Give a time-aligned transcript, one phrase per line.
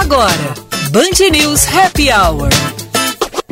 [0.00, 0.54] Agora,
[0.92, 2.48] Band News Happy Hour.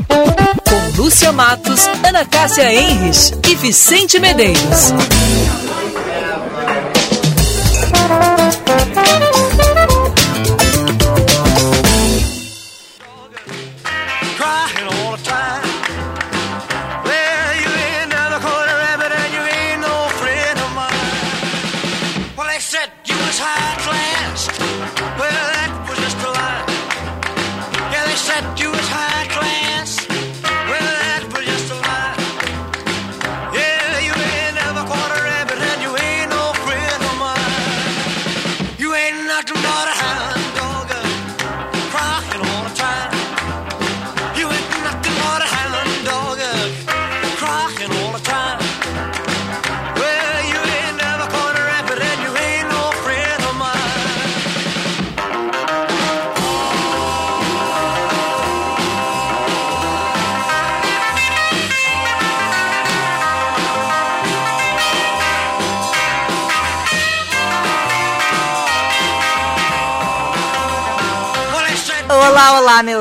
[0.08, 4.94] Com Lúcia Matos, Ana Cássia Enres e Vicente Medeiros.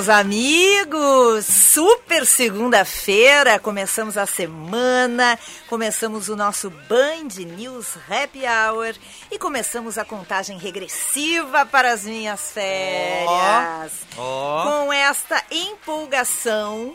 [0.07, 1.45] Meus amigos!
[1.45, 8.95] Super segunda-feira, começamos a semana, começamos o nosso Band News Happy Hour
[9.29, 13.91] e começamos a contagem regressiva para as minhas férias.
[14.17, 14.63] Ó.
[14.63, 16.93] Com esta empolgação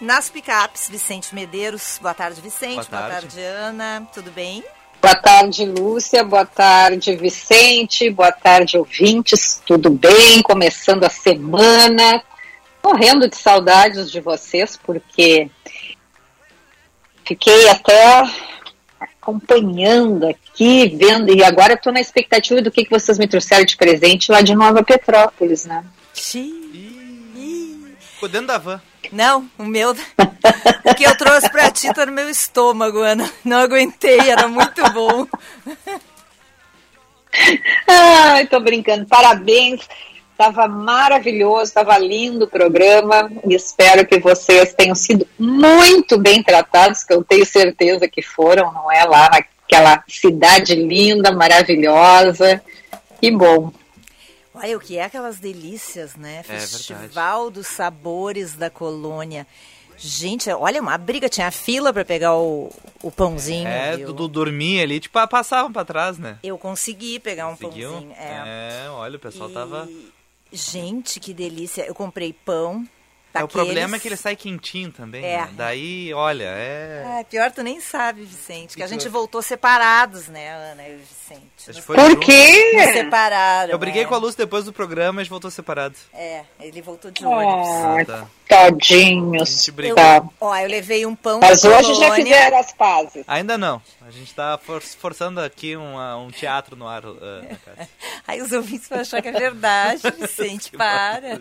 [0.00, 1.98] nas picapes, Vicente Medeiros.
[2.00, 2.88] Boa tarde, Vicente.
[2.88, 3.28] Boa tarde.
[3.28, 4.08] tarde, Ana.
[4.12, 4.64] Tudo bem?
[5.02, 6.24] Boa tarde, Lúcia.
[6.24, 8.08] Boa tarde, Vicente.
[8.10, 9.60] Boa tarde, ouvintes.
[9.66, 10.42] Tudo bem?
[10.42, 12.22] Começando a semana.
[12.84, 15.50] Morrendo de saudades de vocês, porque
[17.24, 18.24] fiquei até
[19.00, 23.76] acompanhando aqui, vendo, e agora estou na expectativa do que, que vocês me trouxeram de
[23.76, 25.82] presente lá de Nova Petrópolis, né?
[26.12, 27.96] Xiii.
[27.98, 28.80] Ficou dentro da van.
[29.10, 29.90] Não, o meu.
[29.90, 33.30] O que eu trouxe pra ti tá no meu estômago, Ana.
[33.44, 35.26] Não aguentei, era muito bom.
[37.88, 39.06] Ai, tô brincando.
[39.06, 39.80] Parabéns.
[40.36, 47.04] Tava maravilhoso, tava lindo o programa e espero que vocês tenham sido muito bem tratados,
[47.04, 49.04] que eu tenho certeza que foram, não é?
[49.04, 52.60] Lá naquela cidade linda, maravilhosa.
[53.20, 53.72] Que bom.
[54.52, 56.40] Olha, o que é aquelas delícias, né?
[56.40, 59.46] É Festival dos Sabores da Colônia.
[59.96, 61.28] Gente, olha, uma briga.
[61.28, 62.70] Tinha fila pra pegar o,
[63.02, 63.66] o pãozinho.
[63.66, 64.08] É, viu?
[64.08, 66.38] Dudu dormia ali, tipo, ah, passavam pra trás, né?
[66.42, 67.90] Eu consegui pegar um Conseguiu?
[67.90, 68.12] pãozinho.
[68.18, 68.84] É.
[68.86, 69.88] É, olha, o pessoal E, tava.
[70.54, 71.84] Gente, que delícia.
[71.84, 72.86] Eu comprei pão.
[73.34, 75.24] É, o daqueles- problema é que ele sai quentinho também.
[75.24, 75.38] É.
[75.38, 75.48] né?
[75.52, 77.02] Daí, olha, é.
[77.20, 79.10] Ah, pior tu nem sabe, Vicente, que a gente pior.
[79.12, 81.44] voltou separados, né, Ana e o Vicente.
[81.66, 82.16] Nos- Por junto.
[82.16, 82.92] Nos quê?
[82.92, 83.70] separaram.
[83.72, 84.04] Eu briguei é.
[84.04, 85.96] com a Luz depois do programa e a gente voltou separado.
[86.12, 87.68] É, ele voltou de ônibus.
[87.68, 88.26] Ah, Ah, tá.
[88.46, 89.42] tadinhos.
[89.42, 89.96] A gente Eu, brigou.
[89.96, 90.22] Tá.
[90.40, 93.24] ó, eu levei um pão Mas hoje já fizeram as pazes.
[93.26, 93.80] Ainda não.
[94.06, 97.02] A gente tá for- forçando aqui uma- um teatro no ar.
[97.04, 97.88] ah, na casa.
[98.28, 101.40] Aí os ouvintes vão achar que é verdade, Vicente, para.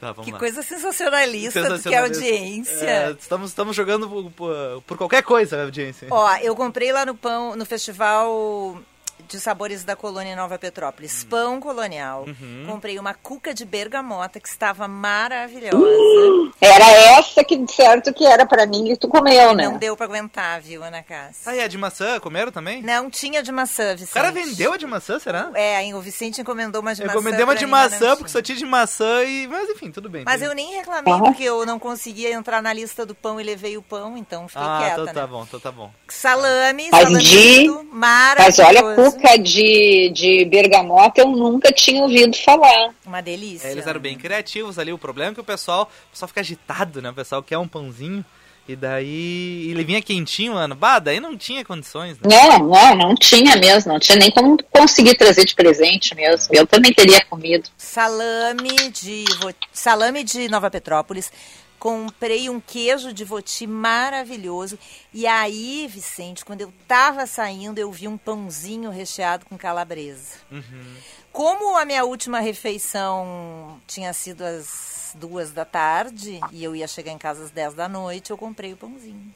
[0.00, 0.38] Tá, Que lá.
[0.38, 2.24] coisa sensacionalista, do que a Sensacionalista.
[2.24, 2.86] audiência.
[2.86, 6.08] É, estamos, estamos jogando por, por- por qualquer coisa, a audiência.
[6.10, 8.80] Ó, eu comprei lá no pão, no festival
[9.26, 11.28] de sabores da colônia Nova Petrópolis, Hum.
[11.28, 12.24] pão colonial.
[12.26, 12.64] Uhum.
[12.66, 15.76] Comprei uma cuca de bergamota que estava maravilhosa.
[16.60, 19.64] Era essa que certo que era pra mim e tu comeu, né?
[19.68, 21.42] Não deu pra aguentar, viu, Ana Cássia?
[21.52, 22.82] Ah, e a de maçã, comeram também?
[22.82, 24.10] Não tinha de maçã, Vicente.
[24.10, 25.50] O cara vendeu a de maçã, será?
[25.54, 27.18] É, o Vicente encomendou uma de Eu maçã.
[27.18, 29.46] encomendei uma de mim, maçã, porque só tinha de maçã e.
[29.46, 30.24] Mas enfim, tudo bem.
[30.24, 31.18] Mas tudo eu nem reclamei, Ah.
[31.18, 34.66] porque eu não conseguia entrar na lista do pão e levei o pão, então fiquei
[34.66, 35.26] Ah, quieta, então tá né?
[35.28, 35.90] bom, então tá bom.
[36.08, 38.82] Salame, Mas salame de- Mas olha,
[39.12, 42.94] cuca de, de bergamota eu nunca tinha ouvido falar.
[43.04, 43.68] Uma delícia.
[43.68, 44.92] É, eles eram bem criativos ali.
[44.92, 47.10] O problema é que o pessoal, o pessoal fica agitado, né?
[47.10, 48.24] O pessoal quer um pãozinho.
[48.68, 49.70] E daí.
[49.70, 50.74] Ele vinha quentinho, mano.
[50.74, 52.28] Bah, daí não tinha condições, né?
[52.28, 56.54] Não, não, não tinha mesmo, não tinha nem como conseguir trazer de presente mesmo.
[56.54, 57.70] Eu também teria comido.
[57.78, 59.24] Salame de,
[59.72, 61.32] salame de Nova Petrópolis.
[61.78, 64.78] Comprei um queijo de voti maravilhoso.
[65.12, 70.38] E aí, Vicente, quando eu tava saindo, eu vi um pãozinho recheado com calabresa.
[70.50, 70.96] Uhum.
[71.32, 77.12] Como a minha última refeição tinha sido às duas da tarde e eu ia chegar
[77.12, 79.32] em casa às dez da noite, eu comprei o pãozinho.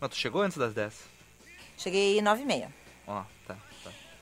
[0.00, 0.94] Mas tu chegou antes das 10?
[1.76, 2.72] Cheguei nove e meia.
[3.06, 3.56] Ó, tá.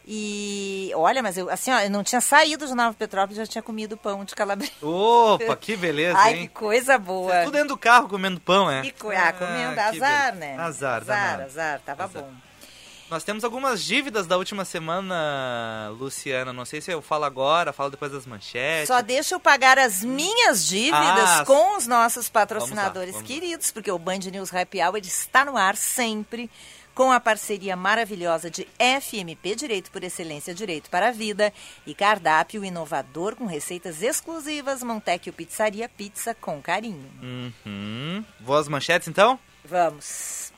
[0.09, 3.63] E olha, mas eu assim, ó, eu não tinha saído de Nova Petrópolis, já tinha
[3.63, 4.73] comido pão de calabresa.
[4.81, 7.33] Opa, que beleza, Ai, que coisa boa.
[7.33, 8.83] Você tudo dentro do carro comendo pão, é?
[8.83, 10.57] Que co- ah, comendo, que azar, né?
[10.59, 12.23] Azar, azar, azar, tava Azar.
[12.23, 12.31] bom.
[13.11, 16.53] Nós temos algumas dívidas da última semana, Luciana.
[16.53, 18.89] Não sei se eu falo agora, falo depois das manchetes.
[18.89, 23.29] Só deixa eu pagar as minhas dívidas Ah, com os nossos patrocinadores vamos lá, vamos
[23.29, 26.51] queridos, porque o Band News Happy Hour está no ar sempre
[26.97, 31.53] com a parceria maravilhosa de FMP Direito por Excelência Direito para a Vida
[31.87, 37.11] e cardápio inovador com receitas exclusivas Montecchio Pizzaria Pizza com carinho.
[37.23, 38.25] Uhum.
[38.41, 39.39] Vou às manchetes, então?
[39.63, 40.56] Vamos.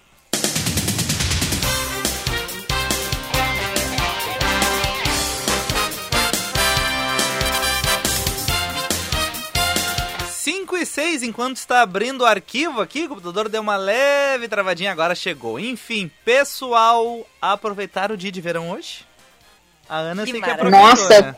[10.79, 14.93] Cinco e seis, enquanto está abrindo o arquivo aqui, o computador deu uma leve travadinha,
[14.93, 15.59] agora chegou.
[15.59, 19.05] Enfim, pessoal, aproveitar o dia de verão hoje?
[19.89, 21.23] A Ana Que sei que aproveitou, Nossa.
[21.23, 21.37] né?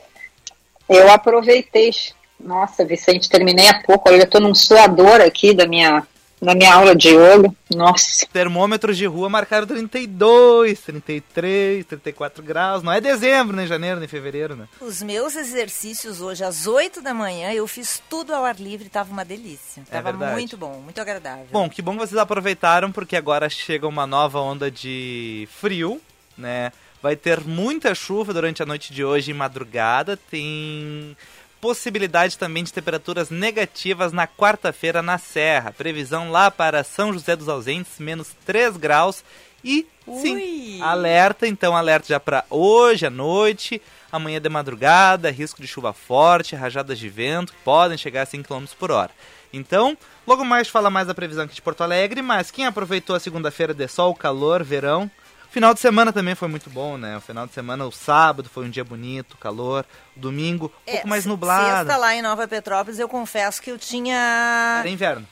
[0.88, 1.90] Eu aproveitei.
[2.38, 4.10] Nossa, Vicente, terminei há pouco.
[4.10, 6.06] Olha, eu tô num suador aqui da minha,
[6.40, 7.52] da minha aula de yoga.
[7.74, 8.26] Nossa.
[8.32, 12.82] Termômetros de rua marcaram 32, 33, 34 graus.
[12.82, 14.66] Não é dezembro, nem janeiro, nem fevereiro, né?
[14.80, 19.12] Os meus exercícios hoje às 8 da manhã, eu fiz tudo ao ar livre, tava
[19.12, 19.82] uma delícia.
[19.90, 20.32] É Tava verdade.
[20.32, 21.46] muito bom, muito agradável.
[21.52, 26.00] Bom, que bom que vocês aproveitaram, porque agora chega uma nova onda de frio,
[26.36, 26.72] né?
[27.02, 30.18] Vai ter muita chuva durante a noite de hoje e madrugada.
[30.30, 31.16] Tem
[31.60, 35.72] possibilidade também de temperaturas negativas na quarta-feira na Serra.
[35.72, 39.22] Previsão lá para São José dos Ausentes, menos 3 graus.
[39.62, 39.86] E,
[40.20, 40.78] sim, Ui.
[40.82, 43.80] alerta, então alerta já para hoje à noite,
[44.10, 48.64] amanhã de madrugada, risco de chuva forte, rajadas de vento podem chegar a 5 km
[48.78, 49.10] por hora.
[49.52, 53.20] Então, logo mais fala mais da previsão aqui de Porto Alegre, mas quem aproveitou a
[53.20, 55.10] segunda-feira de sol, calor, verão,
[55.50, 57.16] final de semana também foi muito bom, né?
[57.16, 59.84] O final de semana, o sábado foi um dia bonito, calor,
[60.16, 61.88] domingo um pouco mais nublado.
[61.88, 64.78] Sexta lá em Nova Petrópolis, eu confesso que eu tinha.
[64.80, 65.26] Era inverno.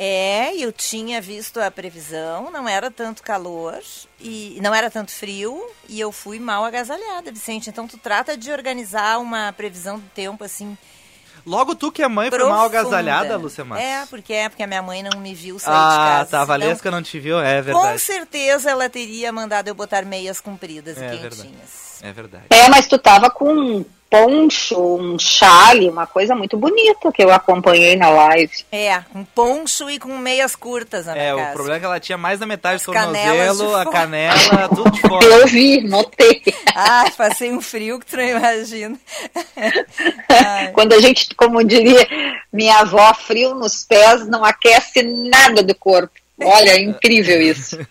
[0.00, 3.82] É, eu tinha visto a previsão, não era tanto calor
[4.20, 7.68] e não era tanto frio e eu fui mal agasalhada, Vicente.
[7.68, 10.78] Então tu trata de organizar uma previsão do tempo assim.
[11.48, 12.56] Logo tu que é mãe foi profunda.
[12.58, 13.84] mal agasalhada, Lúcia Matos.
[13.84, 16.30] É, porque é porque a minha mãe não me viu sair de Ah, casa.
[16.30, 17.98] tá, a Valesca não te viu, é Com verdade.
[18.00, 21.36] certeza ela teria mandado eu botar meias compridas É e verdade.
[21.42, 22.02] quentinhas.
[22.02, 22.44] É verdade.
[22.50, 27.94] É, mas tu tava com poncho, um chale, uma coisa muito bonita que eu acompanhei
[27.96, 28.52] na live.
[28.72, 31.50] É, com poncho e com meias curtas na minha É, casa.
[31.50, 34.68] o problema é que ela tinha mais da metade do As de tornozelo, a canela,
[34.74, 35.24] tudo de fora.
[35.26, 36.42] Eu vi, notei.
[36.74, 38.98] Ai, passei um frio que tu não imagina.
[40.28, 40.68] Ai.
[40.72, 42.06] Quando a gente, como diria
[42.52, 46.12] minha avó, frio nos pés não aquece nada do corpo.
[46.40, 47.78] Olha, é incrível isso.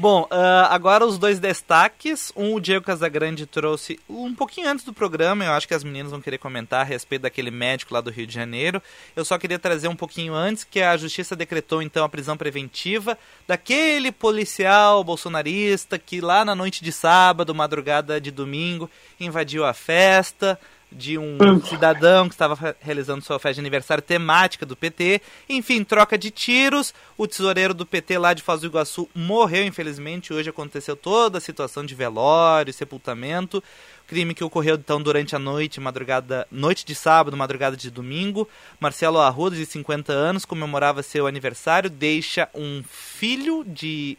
[0.00, 2.32] Bom, ah, agora os dois destaques.
[2.36, 5.44] Um, o Diego Casagrande trouxe um pouquinho antes do programa.
[5.44, 8.24] Eu acho que as meninas vão querer comentar a respeito daquele médico lá do Rio
[8.24, 8.80] de Janeiro.
[9.16, 13.18] Eu só queria trazer um pouquinho antes que a justiça decretou então a prisão preventiva
[13.44, 20.56] daquele policial bolsonarista que lá na noite de sábado, madrugada de domingo, invadiu a festa
[20.90, 25.20] de um cidadão que estava realizando sua festa de aniversário temática do PT.
[25.48, 26.94] Enfim, troca de tiros.
[27.16, 30.32] O tesoureiro do PT lá de Foz do Iguaçu morreu, infelizmente.
[30.32, 33.62] Hoje aconteceu toda a situação de velório, sepultamento.
[34.06, 38.48] Crime que ocorreu então durante a noite, madrugada, noite de sábado, madrugada de domingo.
[38.80, 44.16] Marcelo Arruda, de 50 anos, comemorava seu aniversário, deixa um filho de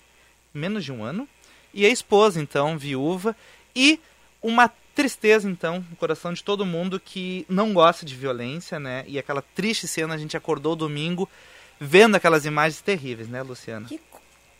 [0.54, 1.27] menos de um ano
[1.74, 3.36] e a esposa, então, viúva,
[3.75, 4.00] e
[4.42, 9.06] uma tristeza, então, no coração de todo mundo que não gosta de violência, né?
[9.08, 11.29] E aquela triste cena, a gente acordou domingo
[11.79, 13.88] vendo aquelas imagens terríveis, né, Luciana?
[13.88, 14.01] Que,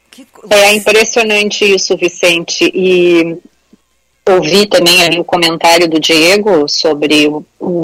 [0.10, 2.72] que, É impressionante isso, Vicente.
[2.74, 3.38] E
[4.26, 7.82] ouvi também ali o comentário do Diego sobre o, o,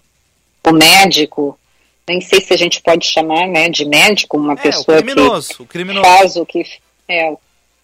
[0.65, 1.59] o médico.
[2.07, 5.03] Nem sei se a gente pode chamar né, de médico uma É, o pessoa que
[5.03, 6.05] criminoso, o criminoso.
[6.05, 6.63] faz o que
[7.09, 7.35] é,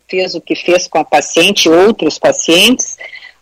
[0.07, 2.95] fez o que fez com a paciente, outros pacientes,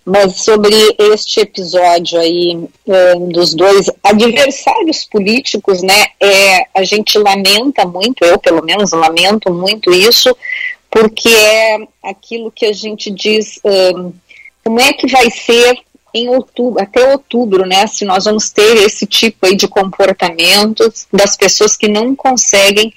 [0.06, 6.08] mas sobre este episódio aí é, dos dois adversários políticos, né?
[6.20, 10.36] É, a gente lamenta muito, eu pelo menos lamento muito isso,
[10.90, 14.12] porque é aquilo que a gente diz, hum,
[14.64, 15.78] como é que vai ser
[16.14, 17.86] em outubro, até outubro, né?
[17.86, 22.92] Se nós vamos ter esse tipo aí de comportamentos das pessoas que não conseguem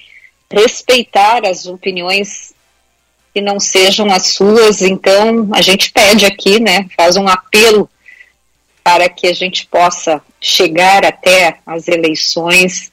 [0.51, 2.52] respeitar as opiniões
[3.33, 4.81] que não sejam as suas.
[4.81, 7.89] Então, a gente pede aqui, né, faz um apelo
[8.83, 12.91] para que a gente possa chegar até as eleições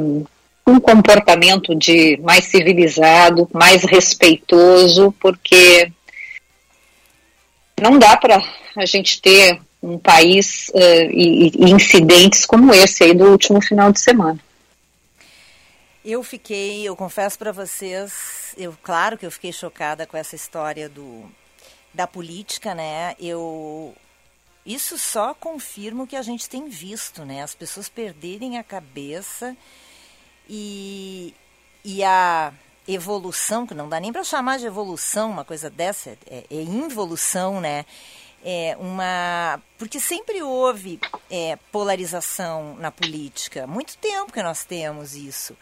[0.00, 0.24] um,
[0.66, 5.90] um comportamento de mais civilizado, mais respeitoso, porque
[7.80, 8.42] não dá para
[8.76, 13.92] a gente ter um país uh, e, e incidentes como esse aí do último final
[13.92, 14.38] de semana.
[16.04, 20.88] Eu fiquei, eu confesso para vocês, eu claro que eu fiquei chocada com essa história
[20.88, 21.30] do
[21.94, 23.14] da política, né?
[23.18, 23.94] Eu
[24.66, 27.42] isso só confirma o que a gente tem visto, né?
[27.42, 29.56] As pessoas perderem a cabeça
[30.46, 31.34] e,
[31.82, 32.52] e a
[32.86, 37.60] evolução, que não dá nem para chamar de evolução, uma coisa dessa, é, é involução,
[37.60, 37.86] né?
[38.44, 41.00] É uma porque sempre houve
[41.30, 45.56] é, polarização na política, muito tempo que nós temos isso.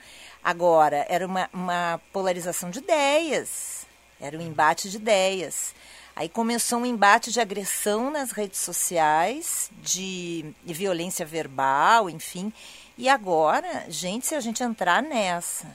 [0.46, 3.84] Agora era uma, uma polarização de ideias,
[4.20, 5.74] era um embate de ideias.
[6.14, 12.52] Aí começou um embate de agressão nas redes sociais, de, de violência verbal, enfim.
[12.96, 15.66] E agora, gente, se a gente entrar nessa,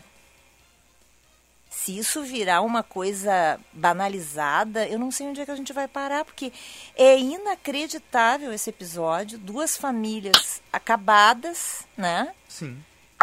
[1.69, 5.89] se isso virar uma coisa banalizada, eu não sei onde é que a gente vai
[5.89, 6.53] parar, porque
[6.95, 12.33] é inacreditável esse episódio, duas famílias acabadas, né?
[12.47, 12.81] Sim.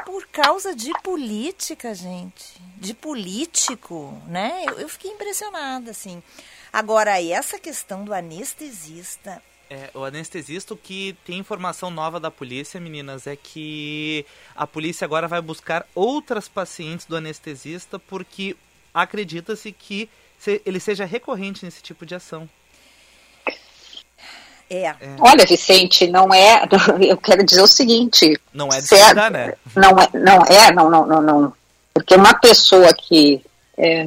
[0.08, 4.64] Por causa de política, gente, de político, né?
[4.66, 6.22] Eu, eu fiquei impressionada, assim.
[6.72, 9.42] Agora, essa questão do anestesista.
[9.68, 14.24] É, o anestesista, o que tem informação nova da polícia, meninas, é que
[14.56, 18.56] a polícia agora vai buscar outras pacientes do anestesista porque
[18.94, 20.08] acredita-se que
[20.64, 22.48] ele seja recorrente nesse tipo de ação.
[24.70, 24.84] É.
[24.86, 24.96] é.
[25.20, 26.62] Olha, Vicente, não é.
[27.00, 28.38] Eu quero dizer o seguinte.
[28.52, 29.54] Não é de certo, né?
[29.74, 31.52] Não é, não é, não, não, não, não.
[31.94, 33.42] Porque uma pessoa que
[33.76, 34.06] é,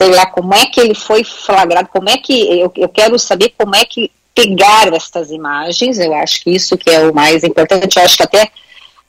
[0.00, 3.54] sei lá como é que ele foi flagrado, como é que eu, eu quero saber
[3.56, 7.96] como é que pegaram estas imagens, eu acho que isso que é o mais importante,
[7.96, 8.50] eu acho que até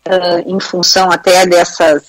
[0.07, 2.03] uh, em função até dessas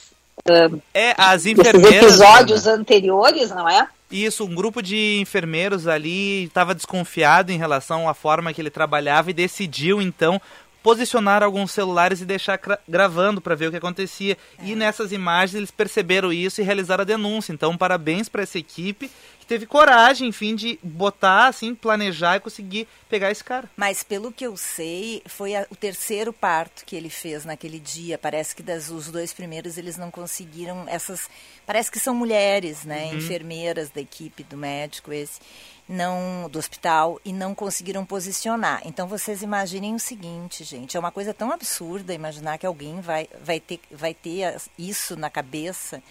[0.49, 3.89] uh, é, as enfermeiras, episódios anteriores, não é?
[4.11, 9.31] Isso, um grupo de enfermeiros ali estava desconfiado em relação à forma que ele trabalhava
[9.31, 10.41] e decidiu então
[10.87, 14.39] posicionar alguns celulares e deixar gravando para ver o que acontecia.
[14.57, 14.67] É.
[14.67, 17.53] E nessas imagens eles perceberam isso e realizaram a denúncia.
[17.53, 19.11] Então, parabéns para essa equipe
[19.47, 23.71] que teve coragem, enfim, de botar, assim, planejar e conseguir pegar esse cara.
[23.77, 28.19] Mas pelo que eu sei, foi a, o terceiro parto que ele fez naquele dia.
[28.19, 31.31] Parece que das os dois primeiros eles não conseguiram essas.
[31.65, 33.07] Parece que são mulheres, né?
[33.07, 33.19] Uhum.
[33.19, 35.41] Enfermeiras da equipe do médico esse
[35.89, 38.83] não do hospital e não conseguiram posicionar.
[38.85, 43.29] Então vocês imaginem o seguinte, gente, é uma coisa tão absurda imaginar que alguém vai,
[43.41, 46.03] vai, ter, vai ter isso na cabeça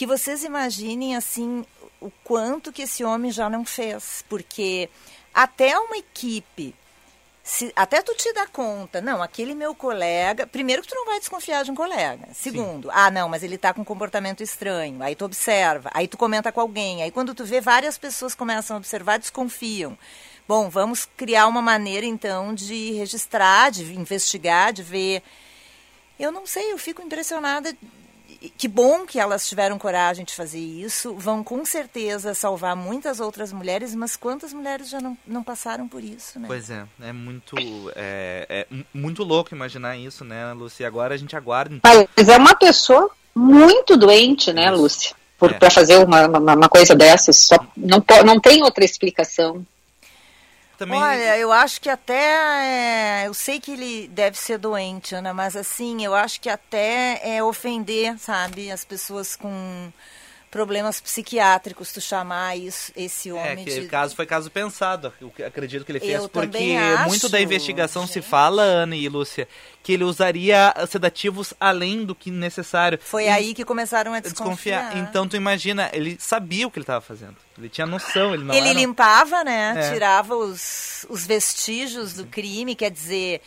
[0.00, 1.62] que vocês imaginem assim
[2.00, 4.88] o quanto que esse homem já não fez, porque
[5.34, 6.74] até uma equipe
[7.42, 11.18] se, até tu te dá conta, não, aquele meu colega, primeiro que tu não vai
[11.18, 12.28] desconfiar de um colega.
[12.32, 12.94] Segundo, Sim.
[12.94, 15.02] ah, não, mas ele está com um comportamento estranho.
[15.02, 17.02] Aí tu observa, aí tu comenta com alguém.
[17.02, 19.98] Aí quando tu vê várias pessoas começam a observar, desconfiam.
[20.46, 25.22] Bom, vamos criar uma maneira então de registrar, de investigar, de ver.
[26.18, 27.74] Eu não sei, eu fico impressionada
[28.48, 31.14] que bom que elas tiveram coragem de fazer isso.
[31.14, 36.02] Vão com certeza salvar muitas outras mulheres, mas quantas mulheres já não, não passaram por
[36.02, 36.46] isso, né?
[36.46, 37.54] Pois é, é muito,
[37.94, 40.86] é, é muito louco imaginar isso, né, Lúcia?
[40.86, 41.74] Agora a gente aguarda.
[41.74, 42.08] Então...
[42.16, 44.70] Mas é uma pessoa muito doente, né.
[44.70, 45.14] Lúcia?
[45.38, 45.70] Para é.
[45.70, 47.36] fazer uma, uma, uma, coisa dessas.
[47.36, 49.64] Só, não, não tem outra explicação
[50.80, 50.98] também.
[50.98, 53.22] Olha, eu acho que até.
[53.22, 57.20] É, eu sei que ele deve ser doente, Ana, mas assim, eu acho que até
[57.22, 59.92] é ofender, sabe, as pessoas com
[60.50, 63.62] problemas psiquiátricos, tu chamar isso, esse é, homem.
[63.62, 63.86] É, que de...
[63.86, 66.76] caso foi caso pensado, eu acredito que ele fez, eu porque
[67.06, 68.14] muito da investigação gente.
[68.14, 69.46] se fala, Ana e Lúcia,
[69.82, 72.98] que ele usaria sedativos além do que necessário.
[73.00, 74.82] Foi e aí que começaram a desconfiar.
[74.82, 75.08] desconfiar.
[75.08, 77.36] Então tu imagina, ele sabia o que ele estava fazendo.
[77.56, 78.78] Ele tinha noção, ele não Ele era...
[78.78, 79.74] limpava, né?
[79.76, 79.92] É.
[79.92, 83.40] Tirava os, os vestígios do crime, quer dizer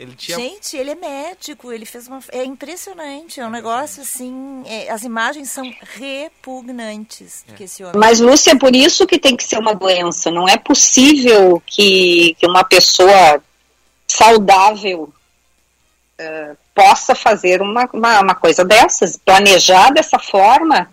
[0.00, 0.38] ele tinha...
[0.38, 2.20] Gente, ele é médico, ele fez uma.
[2.30, 4.62] É impressionante, é um negócio assim.
[4.64, 7.52] É, as imagens são repugnantes é.
[7.52, 8.00] que esse homem.
[8.00, 10.30] Mas, Lúcia, é por isso que tem que ser uma doença.
[10.30, 13.42] Não é possível que, que uma pessoa
[14.08, 15.12] saudável
[16.18, 20.90] uh, possa fazer uma, uma, uma, coisa dessas, planejar dessa forma.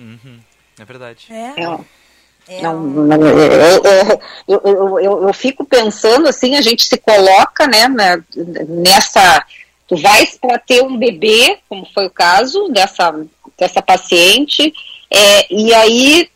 [0.00, 0.40] Uhum.
[0.80, 1.28] É verdade.
[1.30, 1.62] É.
[1.62, 1.78] é
[2.48, 3.82] é não, não, eu,
[4.46, 7.88] eu, eu, eu, fico pensando assim, a gente se coloca né,
[8.68, 9.44] nessa.
[9.86, 13.14] Tu vais para ter um bebê, como foi o caso dessa,
[13.58, 14.72] dessa paciente,
[15.10, 16.28] é, e aí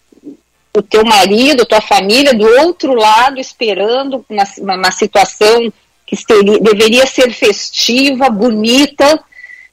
[0.77, 5.73] o teu marido, tua família do outro lado esperando uma, uma, uma situação
[6.07, 9.23] que seria, deveria ser festiva, bonita,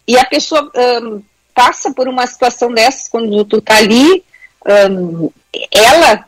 [0.08, 0.70] e a pessoa
[1.02, 1.22] um,
[1.54, 4.24] passa por uma situação dessas quando tu tá ali
[4.66, 5.30] um,
[5.72, 6.26] ela,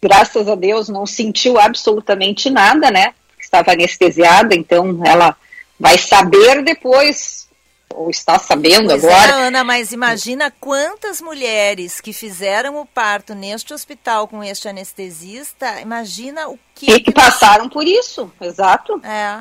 [0.00, 3.14] graças a Deus, não sentiu absolutamente nada, né?
[3.40, 5.36] Estava anestesiada, então ela
[5.78, 7.48] vai saber depois
[7.94, 9.32] ou está sabendo Pois agora.
[9.32, 15.80] é, Ana, mas imagina quantas mulheres que fizeram o parto neste hospital com este anestesista,
[15.80, 16.90] imagina o que...
[16.90, 19.00] E que passaram por isso, exato.
[19.04, 19.40] É,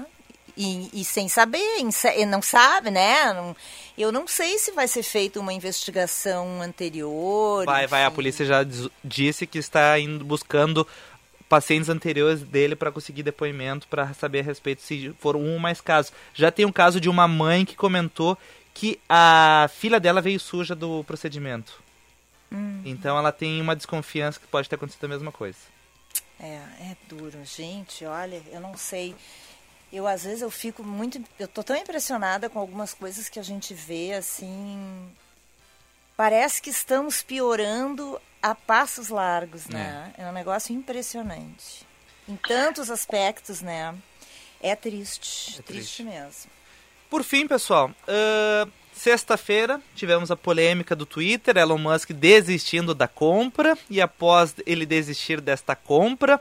[0.57, 1.77] e, e sem saber,
[2.17, 3.31] e não sabe, né?
[3.33, 3.55] Não-
[4.01, 7.65] eu não sei se vai ser feita uma investigação anterior.
[7.65, 8.15] Vai, vai, a enfim.
[8.15, 8.65] polícia já
[9.03, 10.87] disse que está indo buscando
[11.49, 15.81] pacientes anteriores dele para conseguir depoimento para saber a respeito se foram um ou mais
[15.81, 16.13] casos.
[16.33, 18.37] Já tem um caso de uma mãe que comentou
[18.73, 21.81] que a filha dela veio suja do procedimento.
[22.51, 22.81] Hum.
[22.85, 25.57] Então ela tem uma desconfiança que pode ter acontecido a mesma coisa.
[26.39, 28.05] É, é duro, gente.
[28.05, 29.13] Olha, eu não sei.
[29.91, 33.43] Eu às vezes eu fico muito, eu tô tão impressionada com algumas coisas que a
[33.43, 35.09] gente vê assim.
[36.15, 40.13] Parece que estamos piorando a passos largos, né?
[40.17, 41.85] É, um negócio impressionante.
[42.27, 43.95] Em tantos aspectos, né?
[44.61, 45.63] É triste, É triste.
[45.63, 46.03] triste.
[46.03, 46.51] mesmo.
[47.09, 53.77] Por fim, pessoal, ahn, sexta-feira tivemos a polêmica do Twitter, Elon Musk desistindo da compra
[53.89, 56.39] e após ele desistir desta compra,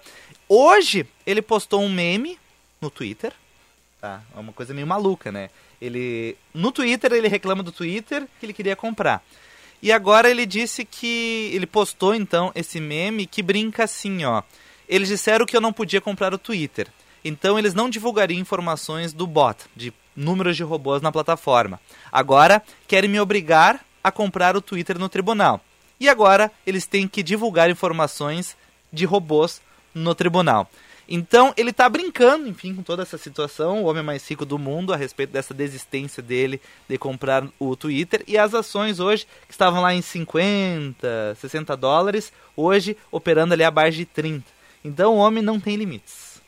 [0.49, 2.38] hoje ele postou um meme
[2.81, 3.33] no Twitter,
[4.01, 4.23] tá?
[4.35, 5.51] É uma coisa meio maluca, né?
[5.81, 9.23] Ele no Twitter ele reclama do Twitter que ele queria comprar.
[9.81, 14.43] E agora ele disse que ele postou então esse meme que brinca assim, ó.
[14.89, 16.89] Eles disseram que eu não podia comprar o Twitter.
[17.25, 21.81] Então eles não divulgariam informações do bot, de números de robôs na plataforma.
[22.11, 25.61] Agora querem me obrigar a comprar o Twitter no tribunal.
[26.01, 28.57] E agora eles têm que divulgar informações
[28.93, 29.61] de robôs
[29.95, 30.71] no tribunal.
[31.09, 34.93] Então ele tá brincando, enfim, com toda essa situação, o homem mais rico do mundo,
[34.93, 38.23] a respeito dessa desistência dele de comprar o Twitter.
[38.27, 43.97] E as ações hoje, que estavam lá em 50, 60 dólares, hoje operando ali abaixo
[43.97, 44.45] de 30.
[44.85, 46.43] Então o homem não tem limites.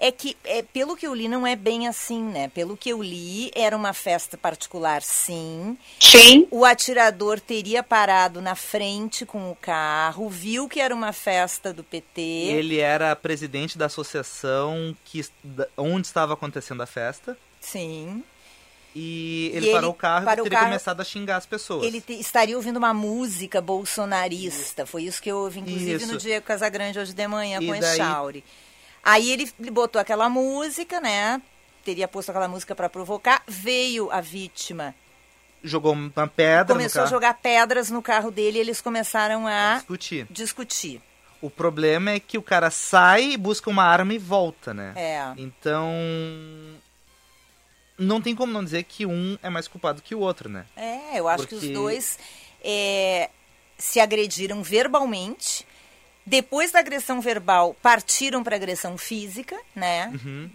[0.01, 2.49] É que, é, pelo que eu li, não é bem assim, né?
[2.55, 5.77] Pelo que eu li, era uma festa particular, sim.
[5.99, 11.73] Sim, O atirador teria parado na frente com o carro, viu que era uma festa
[11.73, 12.21] do PT.
[12.23, 15.25] Ele era presidente da associação que,
[15.77, 17.37] onde estava acontecendo a festa.
[17.61, 18.23] Sim.
[18.95, 21.47] E E ele ele parou o carro parou e teria carro- começado a xingar as
[21.47, 21.85] pessoas.
[21.87, 24.87] Ele te- estaria ouvindo uma música bolsonarista.
[24.87, 26.13] Foi isso que eu ouvi, inclusive, Isso.
[26.13, 28.45] no Diego Casagrande hoje de manhã E com o daí- Echauri.
[29.03, 31.41] Aí ele botou aquela música, né?
[31.85, 33.43] Teria posto aquela música para provocar.
[33.47, 34.95] Veio a vítima.
[35.63, 40.27] Jogou uma pedra Começou a jogar pedras no carro dele e eles começaram a Discutir.
[40.31, 41.03] discutir.
[41.41, 44.93] O problema é que o cara sai, busca uma arma e volta, né?
[44.97, 45.23] É.
[45.37, 45.93] Então.
[47.99, 50.65] Não tem como não dizer que um é mais culpado que o outro, né?
[50.77, 52.19] É, eu acho que os Porque- dois
[52.63, 53.29] é,
[53.77, 55.67] se agrediram verbalmente.
[56.29, 60.13] Depois da agressão verbal, partiram para agressão física, né?
[60.25, 60.51] Uhum.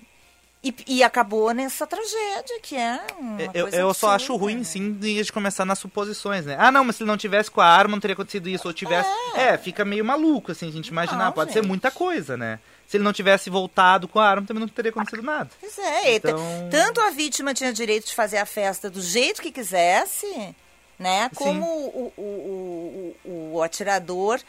[0.63, 4.55] E, e acabou nessa tragédia, que é uma Eu, coisa eu só absurda, acho ruim,
[4.59, 4.63] né?
[4.63, 6.55] sim, de de começar nas suposições, né?
[6.57, 8.65] Ah, não, mas se ele não tivesse com a arma, não teria acontecido isso.
[8.67, 9.09] Ou tivesse.
[9.35, 11.25] É, fica meio maluco, assim, a gente imaginar.
[11.25, 11.67] Não, Pode ser gente.
[11.67, 12.59] muita coisa, né?
[12.87, 15.49] Se ele não tivesse voltado com a arma, também não teria acontecido nada.
[15.59, 16.37] Pois é, Então-
[16.71, 20.55] tanto a vítima tinha direito de fazer a festa do jeito que quisesse,
[20.97, 21.29] né?
[21.35, 24.39] Como o, o, o, o atirador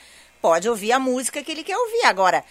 [0.44, 2.04] pode ouvir a música que ele quer ouvir.
[2.04, 2.44] Agora,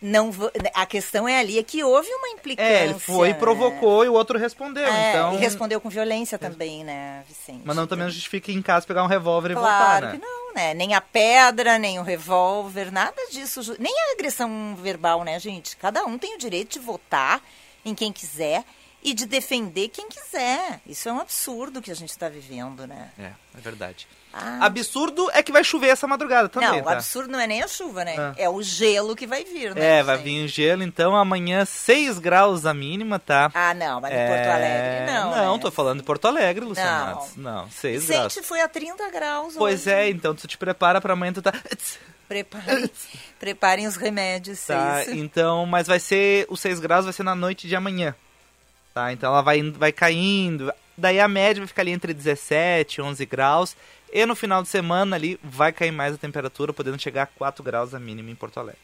[0.00, 0.30] não,
[0.72, 2.70] a questão é ali é que houve uma implicância.
[2.70, 3.34] É, ele foi, né?
[3.34, 4.86] provocou e o outro respondeu.
[4.86, 5.34] É, então.
[5.34, 7.62] E respondeu com violência também, né, Vicente?
[7.64, 10.12] Mas não também não justifica ir em casa pegar um revólver e Claro voltar, né?
[10.12, 10.74] que não, né?
[10.74, 13.74] Nem a pedra, nem o revólver, nada disso.
[13.80, 15.76] Nem a agressão verbal, né, gente?
[15.76, 17.42] Cada um tem o direito de votar
[17.84, 18.62] em quem quiser
[19.02, 20.80] e de defender quem quiser.
[20.86, 23.10] Isso é um absurdo que a gente está vivendo, né?
[23.18, 24.06] É, é verdade.
[24.32, 24.66] Ah.
[24.66, 26.92] Absurdo é que vai chover essa madrugada também, não, o tá?
[26.92, 28.14] absurdo não é nem a chuva, né?
[28.16, 28.32] Ah.
[28.36, 29.98] É o gelo que vai vir, né?
[29.98, 33.50] É, vai vir gelo, então amanhã 6 graus a mínima, tá?
[33.52, 35.30] Ah, não, mas em É, Porto Alegre não.
[35.36, 35.62] Não, né?
[35.62, 37.52] tô falando de Porto Alegre, Luciano Não.
[37.62, 38.24] Não, 6 graus.
[38.34, 39.90] Vicente foi a 30 graus Pois hoje.
[39.90, 41.52] é, então tu te prepara pra amanhã, tu tá...
[42.28, 42.90] Preparem,
[43.40, 45.10] preparem os remédios, tá isso.
[45.14, 48.14] então, mas vai ser, os 6 graus vai ser na noite de amanhã.
[48.94, 53.02] Tá, então ela vai, vai caindo, daí a média vai ficar ali entre 17 e
[53.02, 53.76] 11 graus,
[54.12, 57.62] e no final de semana ali vai cair mais a temperatura, podendo chegar a 4
[57.62, 58.80] graus a mínima em Porto Alegre.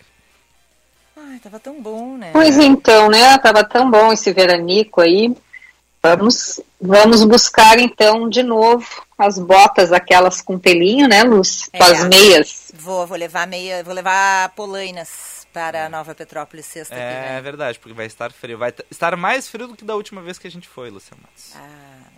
[1.17, 2.31] Ai, tava tão bom, né?
[2.33, 3.37] Pois então, né?
[3.39, 5.35] Tava tão bom esse veranico aí.
[6.03, 8.87] Vamos, vamos buscar então de novo
[9.19, 11.69] as botas, aquelas com pelinho, né, Luz?
[11.73, 11.79] É.
[11.79, 12.71] Com as meias.
[12.75, 17.43] Vou, vou levar meia, vou levar polainas para Nova Petrópolis sexta É vem.
[17.43, 18.59] verdade, porque vai estar frio.
[18.59, 21.53] Vai estar mais frio do que da última vez que a gente foi, Luciano Matos.
[21.57, 22.11] Ah,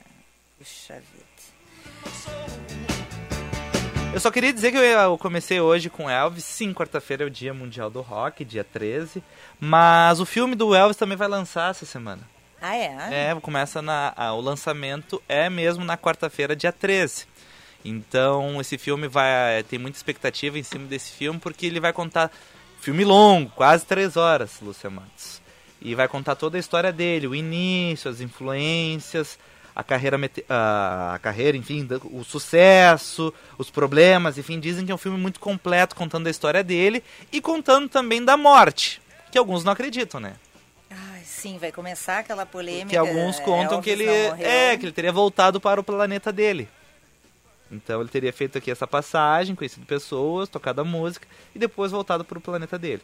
[0.59, 2.78] puxa vida.
[4.13, 6.45] Eu só queria dizer que eu, comecei hoje com Elvis.
[6.45, 9.23] Sim, quarta-feira é o Dia Mundial do Rock, dia 13.
[9.61, 12.23] Mas o filme do Elvis também vai lançar essa semana.
[12.61, 13.31] Ah, é?
[13.31, 14.13] É, começa na.
[14.17, 17.27] ah, o lançamento é mesmo na quarta-feira, dia 13.
[17.85, 19.63] Então, esse filme vai.
[19.65, 22.33] Tem muita expectativa em cima desse filme, porque ele vai contar.
[22.81, 25.41] Filme longo, quase três horas, Lúcia Matos.
[25.81, 29.39] E vai contar toda a história dele, o início, as influências,
[29.79, 35.17] a carreira, a, carreira, enfim, o sucesso, os problemas, enfim, dizem que é um filme
[35.17, 40.19] muito completo contando a história dele e contando também da morte, que alguns não acreditam,
[40.19, 40.35] né?
[40.91, 42.91] Ai, sim, vai começar aquela polêmica.
[42.91, 46.69] Que alguns contam Elvis que ele é que ele teria voltado para o planeta dele.
[47.71, 52.25] Então ele teria feito aqui essa passagem, conhecido pessoas, tocado a música e depois voltado
[52.25, 53.03] para o planeta dele.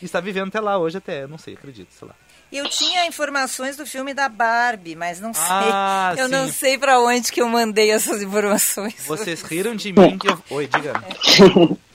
[0.00, 2.14] E está vivendo até lá hoje até, não sei, acredito, sei lá.
[2.50, 5.44] Eu tinha informações do filme da Barbie, mas não sei.
[5.48, 6.32] Ah, eu sim.
[6.32, 8.94] não sei pra onde que eu mandei essas informações.
[9.06, 10.42] Vocês riram de mim que eu...
[10.50, 10.94] Oi, diga.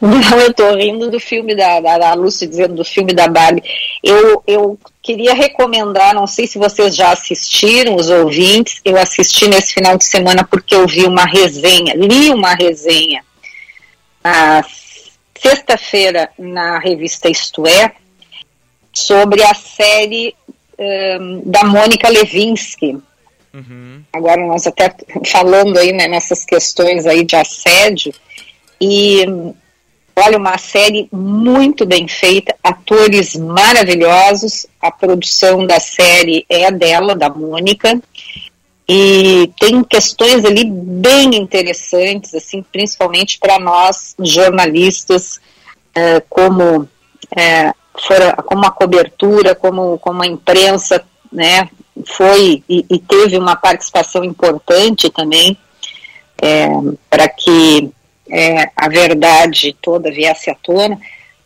[0.00, 3.62] Não, eu tô rindo do filme da, da, da Lúcia dizendo do filme da Barbie.
[4.02, 9.74] Eu, eu queria recomendar, não sei se vocês já assistiram, os ouvintes, eu assisti nesse
[9.74, 13.22] final de semana porque eu vi uma resenha, li uma resenha
[14.24, 14.64] na
[15.38, 17.92] sexta-feira na revista Isto É,
[19.00, 20.34] sobre a série
[20.78, 22.98] hum, da Mônica Levinsky.
[23.52, 24.02] Uhum.
[24.12, 24.94] Agora nós até
[25.26, 28.12] falando aí né, nessas questões aí de assédio
[28.80, 29.24] e
[30.14, 37.28] olha uma série muito bem feita, atores maravilhosos, a produção da série é dela, da
[37.28, 38.00] Mônica
[38.88, 45.40] e tem questões ali bem interessantes, assim, principalmente para nós jornalistas,
[46.28, 46.88] como
[47.36, 51.68] eh, fora, como a cobertura, como, como a imprensa, né,
[52.06, 55.56] foi e, e teve uma participação importante também
[57.10, 57.90] para que
[58.30, 60.98] eh, a verdade toda viesse à tona.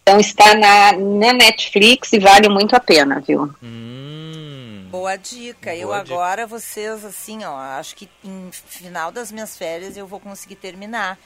[0.02, 3.50] Então está na, na Netflix e vale muito a pena, viu?
[3.62, 4.86] Hum.
[4.90, 5.74] Boa dica.
[5.74, 6.14] eu Boa dica.
[6.14, 11.18] agora, vocês, assim, ó, acho que em final das minhas férias eu vou conseguir terminar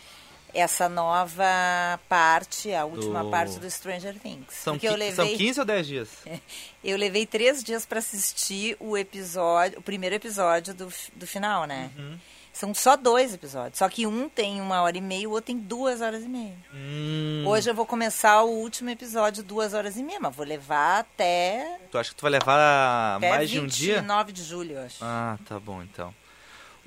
[0.54, 1.44] essa nova
[2.08, 4.46] parte, a última Do- parte do Stranger Things.
[4.50, 6.08] São, porque eu qui- são levei, 15 ou 10 dias?
[6.82, 11.90] eu levei três dias para assistir o episódio, o primeiro episódio do, do final, né?
[11.96, 12.18] Uhum.
[12.52, 13.78] São só dois episódios.
[13.78, 16.56] Só que um tem uma hora e meia, o outro tem duas horas e meia.
[16.74, 17.44] Hum.
[17.46, 21.78] Hoje eu vou começar o último episódio, duas horas e meia, mas vou levar até,
[21.88, 23.96] Tu acha que tu vai levar mais de um dia?
[23.96, 24.96] 29 de julho, eu acho.
[25.02, 26.12] Ah, tá bom então.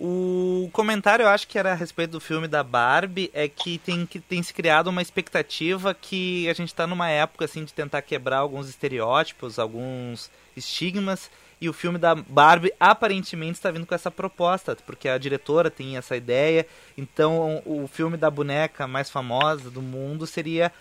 [0.03, 4.03] O comentário, eu acho que era a respeito do filme da Barbie, é que tem,
[4.03, 8.01] que tem se criado uma expectativa que a gente tá numa época assim de tentar
[8.01, 11.29] quebrar alguns estereótipos, alguns estigmas,
[11.61, 15.95] e o filme da Barbie aparentemente está vindo com essa proposta, porque a diretora tem
[15.95, 16.65] essa ideia,
[16.97, 20.71] então o filme da boneca mais famosa do mundo seria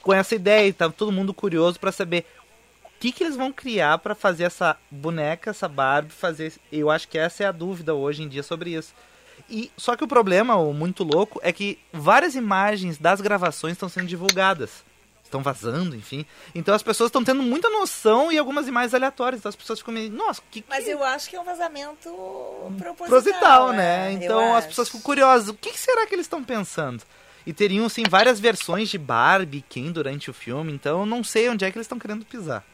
[0.00, 2.24] com essa ideia, e tá todo mundo curioso para saber
[3.02, 6.52] que, que eles vão criar para fazer essa boneca, essa Barbie, fazer.
[6.70, 8.94] Eu acho que essa é a dúvida hoje em dia sobre isso.
[9.50, 13.88] E só que o problema, o muito louco, é que várias imagens das gravações estão
[13.88, 14.84] sendo divulgadas.
[15.24, 16.24] Estão vazando, enfim.
[16.54, 19.40] Então as pessoas estão tendo muita noção e algumas imagens aleatórias.
[19.40, 22.08] Então as pessoas ficam meio, nossa, que, que Mas eu acho que é um vazamento
[22.78, 24.10] proposital, proposital, né?
[24.10, 25.48] é, Então as pessoas ficam curiosas.
[25.48, 27.02] O que, será que eles estão pensando?
[27.44, 30.72] E teriam, sim, várias versões de Barbie Ken durante o filme.
[30.72, 32.64] Então eu não sei onde é que eles estão querendo pisar.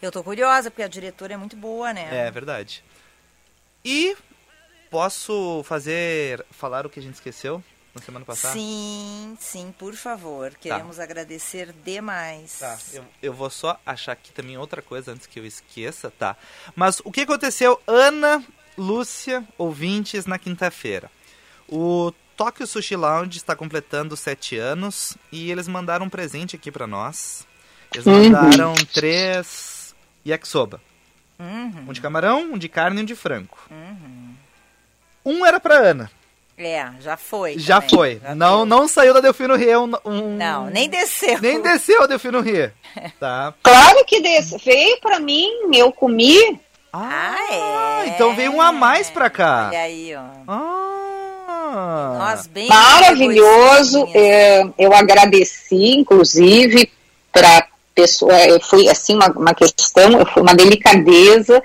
[0.00, 2.26] Eu tô curiosa, porque a diretora é muito boa, né?
[2.26, 2.82] É verdade.
[3.84, 4.16] E
[4.90, 6.44] posso fazer.
[6.50, 7.62] falar o que a gente esqueceu
[7.94, 8.54] na semana passada?
[8.54, 10.54] Sim, sim, por favor.
[10.54, 12.58] Queremos agradecer demais.
[12.58, 16.36] Tá, eu, eu vou só achar aqui também outra coisa antes que eu esqueça, tá?
[16.74, 18.44] Mas o que aconteceu, Ana,
[18.76, 21.10] Lúcia, ouvintes, na quinta-feira?
[21.68, 26.86] O Tokyo Sushi Lounge está completando sete anos e eles mandaram um presente aqui pra
[26.86, 27.46] nós.
[27.96, 29.94] Eles mandaram três
[30.26, 30.80] yakisoba.
[31.38, 33.56] Uhum, Um de camarão, um de carne e um de frango.
[35.24, 36.10] Um era pra Ana.
[36.58, 37.58] É, já foi.
[37.58, 38.20] Já também, foi.
[38.22, 38.66] já não, deu.
[38.66, 41.38] não saiu da Delfino Rio um, um- Não, nem desceu.
[41.42, 42.72] nem desceu a Delfino Rio.
[43.20, 43.52] Tá.
[43.62, 46.58] Claro que desse, veio para mim, eu comi.
[46.90, 47.36] Ah,
[48.06, 48.08] é?
[48.08, 49.66] então veio um a mais pra cá.
[49.68, 50.22] Olha aí, ó.
[50.48, 52.16] Ah.
[52.18, 54.08] Nós bem Maravilhoso.
[54.14, 56.90] é, eu agradeci, inclusive,
[57.30, 58.32] para pessoa.
[58.34, 61.60] é, Foi assim uma, uma questão, foi uma delicadeza.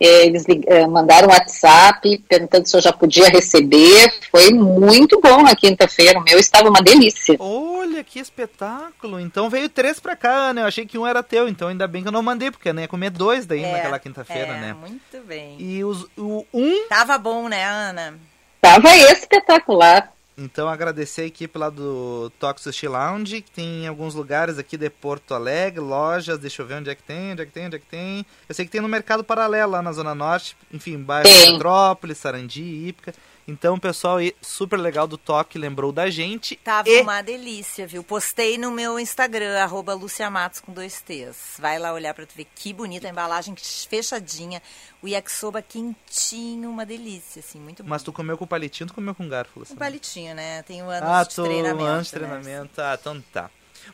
[0.00, 4.12] é, Eles é, mandaram um WhatsApp perguntando se eu já podia receber.
[4.30, 6.18] Foi muito bom na quinta-feira.
[6.18, 7.36] O meu estava uma delícia.
[7.38, 9.20] Olha que espetáculo.
[9.20, 10.62] Então veio três pra cá, né?
[10.62, 12.74] Eu achei que um era teu, então ainda bem que eu não mandei, porque eu
[12.74, 14.76] nem ia comer dois daí É, naquela quinta-feira, é, né?
[14.80, 15.56] Muito bem.
[15.60, 18.14] E os, o um Tava bom, né, Ana?
[18.56, 20.10] Estava espetacular.
[20.36, 24.76] Então agradecer a equipe lá do Tox Sushi Lounge, que tem em alguns lugares aqui
[24.76, 27.66] de Porto Alegre, lojas, deixa eu ver onde é que tem, onde é que tem,
[27.66, 28.26] onde é que tem.
[28.48, 31.28] Eu sei que tem no Mercado Paralelo lá na Zona Norte, enfim, bairro.
[31.28, 33.14] Petrópolis, Sarandi, Ípica.
[33.46, 36.56] Então pessoal super legal do Toque lembrou da gente.
[36.56, 38.02] Tava e uma delícia, viu?
[38.02, 39.94] Postei no meu Instagram, arroba
[40.30, 41.56] Matos com dois T's.
[41.58, 44.62] Vai lá olhar pra tu ver que bonita a embalagem fechadinha.
[45.02, 47.90] O yakisoba quentinho, uma delícia, assim, muito bom.
[47.90, 49.78] Mas tu comeu com palitinho, tu comeu com garfo, Um Luciana?
[49.78, 50.62] palitinho, né?
[50.62, 51.84] Tem um ano Ah, de tô treinamento.
[51.84, 52.18] anos de né?
[52.20, 52.80] treinamento.
[52.80, 53.50] Ah, então tá.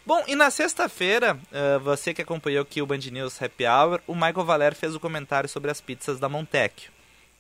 [0.06, 4.14] Bom, e na sexta-feira, eh, você que acompanhou aqui o Band News Happy Hour, o
[4.14, 6.92] Michael Valer fez o comentário sobre as pizzas da Montecchio,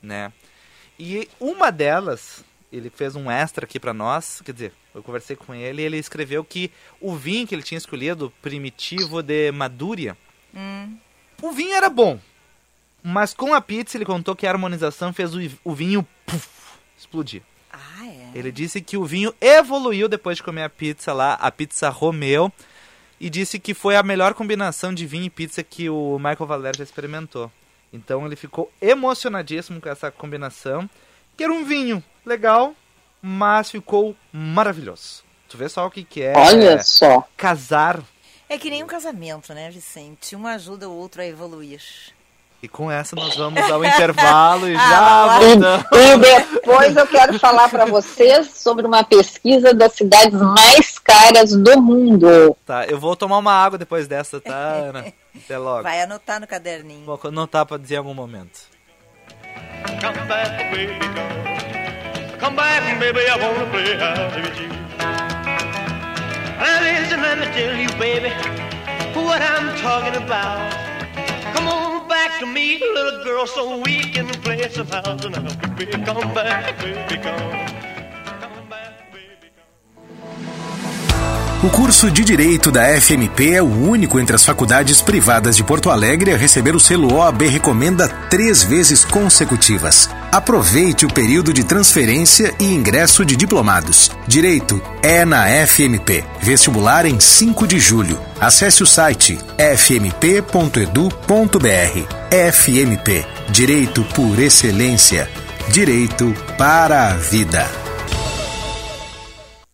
[0.02, 0.32] né?
[1.02, 5.54] E uma delas, ele fez um extra aqui pra nós, quer dizer, eu conversei com
[5.54, 10.14] ele e ele escreveu que o vinho que ele tinha escolhido, primitivo de Madúria,
[10.54, 10.98] Hum.
[11.40, 12.20] o vinho era bom,
[13.02, 16.48] mas com a pizza ele contou que a harmonização fez o, o vinho puf,
[16.98, 17.40] explodir.
[17.72, 18.32] Ah, é?
[18.34, 22.52] Ele disse que o vinho evoluiu depois de comer a pizza lá, a pizza Romeo,
[23.18, 26.76] e disse que foi a melhor combinação de vinho e pizza que o Michael Valer
[26.76, 27.50] já experimentou.
[27.92, 30.88] Então ele ficou emocionadíssimo com essa combinação,
[31.36, 32.74] que era um vinho legal,
[33.20, 35.22] mas ficou maravilhoso.
[35.48, 37.26] Tu vê só o que, que é Olha só.
[37.36, 38.00] casar.
[38.48, 40.36] É que nem um casamento, né, Vicente?
[40.36, 41.82] Um ajuda o outro a evoluir.
[42.62, 45.38] E com essa nós vamos ao intervalo e Ah, já lá.
[45.38, 45.86] voltamos.
[45.92, 46.16] E
[46.54, 52.54] depois eu quero falar para vocês sobre uma pesquisa das cidades mais caras do mundo.
[52.66, 55.12] Tá, eu vou tomar uma água depois dessa, tá, Ana?
[55.36, 55.82] Até logo.
[55.82, 57.04] Vai anotar no caderninho.
[57.04, 58.60] Vou anotar pra dizer em algum momento.
[60.00, 62.38] Come back, baby, come.
[62.38, 64.70] Come back, baby, I wanna play house with you.
[66.80, 68.30] Listen, let me tell you, baby,
[69.14, 70.72] what I'm talking about.
[71.54, 75.56] Come on back to me, little girl, so we can play some house and house.
[75.76, 77.50] Baby, come back, baby, come.
[77.50, 77.89] Come
[81.62, 85.90] O curso de Direito da FMP é o único entre as faculdades privadas de Porto
[85.90, 90.08] Alegre a receber o selo OAB Recomenda três vezes consecutivas.
[90.32, 94.10] Aproveite o período de transferência e ingresso de diplomados.
[94.26, 96.24] Direito é na FMP.
[96.40, 98.18] Vestibular em 5 de julho.
[98.40, 99.38] Acesse o site
[99.76, 100.40] fmp.edu.br.
[102.54, 103.26] FMP.
[103.50, 105.28] Direito por excelência.
[105.68, 107.89] Direito para a vida.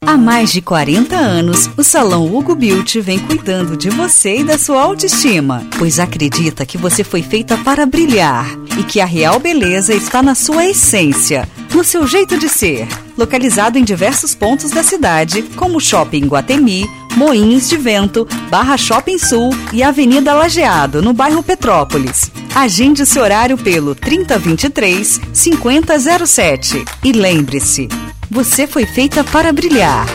[0.05, 4.59] Há mais de 40 anos, o Salão Hugo Beauty vem cuidando de você e da
[4.59, 8.47] sua autoestima, pois acredita que você foi feita para brilhar
[8.79, 12.87] e que a real beleza está na sua essência, no seu jeito de ser.
[13.17, 19.51] Localizado em diversos pontos da cidade, como Shopping Guatemi, Moinhos de Vento, Barra Shopping Sul
[19.73, 22.31] e Avenida Lajeado, no bairro Petrópolis.
[22.55, 27.89] Agende seu horário pelo 3023 5007 e lembre-se,
[28.31, 30.07] você foi feita para brilhar.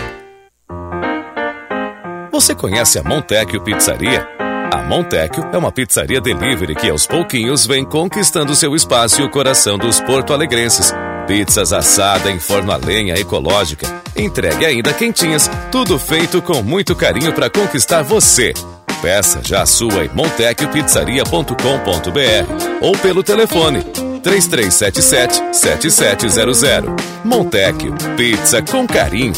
[2.32, 4.28] Você conhece a Montecchio Pizzaria?
[4.72, 9.30] A Montecchio é uma pizzaria delivery que aos pouquinhos vem conquistando seu espaço e o
[9.30, 10.94] coração dos porto-alegrenses.
[11.28, 17.34] Pizzas assada em forno a lenha ecológica, entregue ainda quentinhas, tudo feito com muito carinho
[17.34, 18.54] para conquistar você.
[19.02, 26.90] Peça já a sua em montecchiopizzaria.com.br ou pelo telefone 3377 7700.
[27.24, 29.34] Montecchio, pizza com carinho.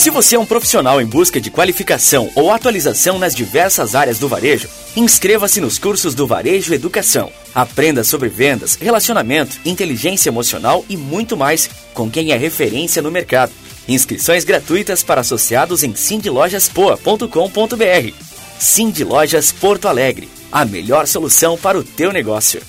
[0.00, 4.28] Se você é um profissional em busca de qualificação ou atualização nas diversas áreas do
[4.28, 4.66] varejo,
[4.96, 7.30] inscreva-se nos cursos do Varejo Educação.
[7.54, 13.52] Aprenda sobre vendas, relacionamento, inteligência emocional e muito mais com quem é referência no mercado.
[13.86, 18.14] Inscrições gratuitas para associados em sindlojaspoa.com.br.
[18.58, 22.60] Cindy Lojas Porto Alegre, a melhor solução para o teu negócio.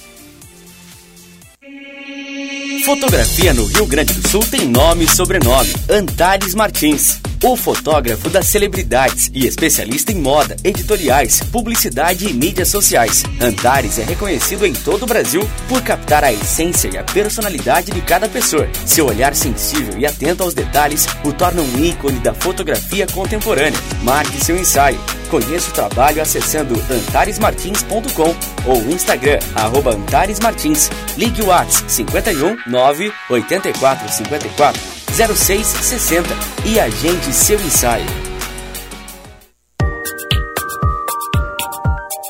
[2.86, 7.20] Fotografia no Rio Grande do Sul tem nome e sobrenome: Antares Martins.
[7.44, 13.24] O fotógrafo das celebridades e especialista em moda, editoriais, publicidade e mídias sociais.
[13.40, 18.02] Antares é reconhecido em todo o Brasil por captar a essência e a personalidade de
[18.02, 18.70] cada pessoa.
[18.86, 23.80] Seu olhar sensível e atento aos detalhes o torna um ícone da fotografia contemporânea.
[24.04, 25.00] Marque seu ensaio.
[25.30, 30.92] Conheça o trabalho acessando antaresmartins.com ou Instagram, arroba Antares Martins.
[31.18, 36.28] Ligue o WhatsApp 51 9 84 54 0660
[36.66, 38.08] e agende seu ensaio.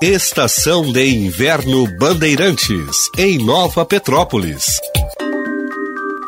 [0.01, 4.81] Estação de Inverno Bandeirantes, em Nova Petrópolis.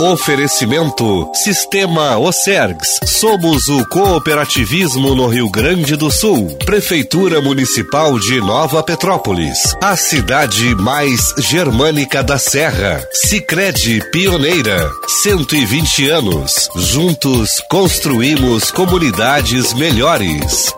[0.04, 3.00] Oferecimento Sistema Ocergs.
[3.06, 6.58] Somos o cooperativismo no Rio Grande do Sul.
[6.66, 9.58] Prefeitura Municipal de Nova Petrópolis.
[9.82, 13.02] A cidade mais germânica da Serra.
[13.14, 14.92] Sicredi Pioneira.
[15.08, 16.70] 120 anos.
[16.76, 20.76] Juntos construímos comunidades melhores.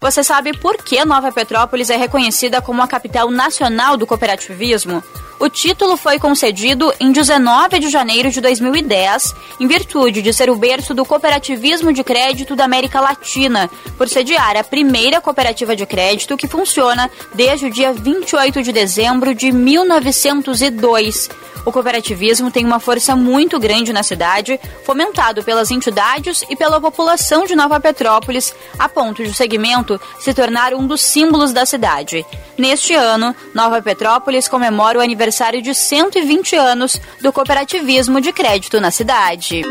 [0.00, 5.04] Você sabe por que Nova Petrópolis é reconhecida como a capital nacional do cooperativismo?
[5.38, 10.54] O título foi concedido em 19 de janeiro de 2010, em virtude de ser o
[10.56, 13.68] berço do cooperativismo de crédito da América Latina,
[13.98, 19.34] por sediar a primeira cooperativa de crédito que funciona desde o dia 28 de dezembro
[19.34, 21.28] de 1902.
[21.66, 27.44] O cooperativismo tem uma força muito grande na cidade, fomentado pelas entidades e pela população
[27.46, 32.24] de Nova Petrópolis, a ponto de o segmento se tornar um dos símbolos da cidade.
[32.58, 35.23] Neste ano, Nova Petrópolis comemora o aniversário
[35.62, 39.62] de 120 anos do cooperativismo de crédito na cidade.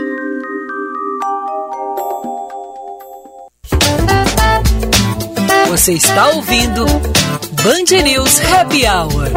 [5.68, 9.34] Você está ouvindo Band News Happy Hour.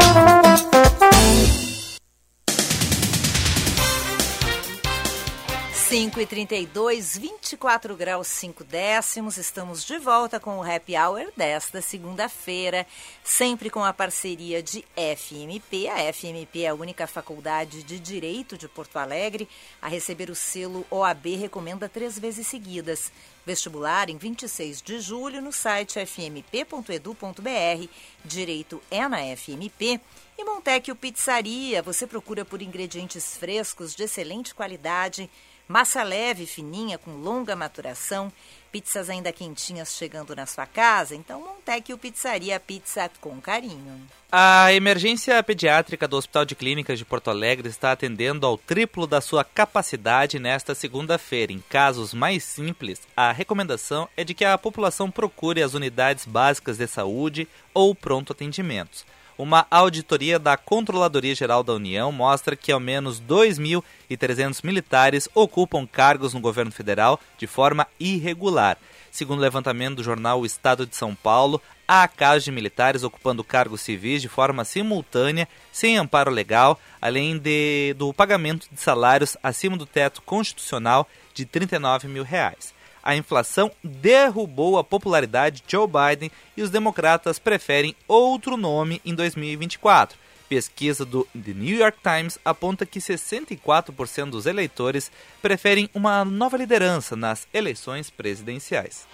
[5.89, 9.37] 5 e 32, 24 graus 5 décimos.
[9.37, 12.85] Estamos de volta com o Happy Hour desta segunda-feira,
[13.23, 15.87] sempre com a parceria de FMP.
[15.87, 19.47] A FMP é a única faculdade de Direito de Porto Alegre
[19.81, 23.09] a receber o selo OAB Recomenda três vezes seguidas.
[23.45, 27.87] Vestibular em 26 de julho no site fmp.edu.br.
[28.25, 30.01] Direito é na FMP.
[30.37, 35.29] E Montecchio Pizzaria, você procura por ingredientes frescos de excelente qualidade
[35.67, 38.31] Massa leve, fininha, com longa maturação,
[38.71, 44.07] pizzas ainda quentinhas chegando na sua casa, então Montecchio Pizzaria Pizza com carinho.
[44.31, 49.19] A emergência pediátrica do Hospital de Clínicas de Porto Alegre está atendendo ao triplo da
[49.19, 51.51] sua capacidade nesta segunda-feira.
[51.51, 56.77] Em casos mais simples, a recomendação é de que a população procure as unidades básicas
[56.77, 59.05] de saúde ou pronto atendimentos.
[59.37, 66.33] Uma auditoria da Controladoria Geral da União mostra que ao menos 2.300 militares ocupam cargos
[66.33, 68.79] no governo federal de forma irregular.
[69.11, 73.43] Segundo o levantamento do jornal O Estado de São Paulo, há casos de militares ocupando
[73.43, 79.77] cargos civis de forma simultânea, sem amparo legal, além de, do pagamento de salários acima
[79.77, 82.75] do teto constitucional de 39 mil reais
[83.07, 89.15] a inflação derrubou a popularidade de Joe Biden e os democratas preferem outro nome em
[89.15, 90.19] 2024.
[90.49, 95.09] Pesquisa do The New York Times aponta que 64% dos eleitores
[95.41, 99.07] preferem uma nova liderança nas eleições presidenciais.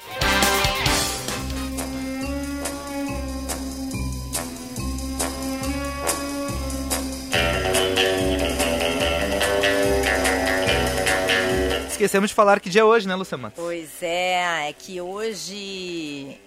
[11.93, 13.53] Esquecemos de falar que dia é hoje, né, Luciana?
[13.55, 16.39] Pois é, é que hoje.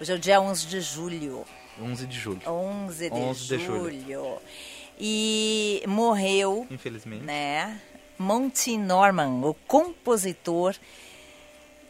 [0.00, 1.44] Hoje é o dia 11 de julho.
[1.80, 2.40] 11 de julho.
[2.44, 3.80] 11 de, 11 de julho.
[3.80, 4.36] julho.
[4.98, 7.22] E morreu, Infelizmente.
[7.24, 7.80] né?
[8.18, 10.74] Monty Norman, o compositor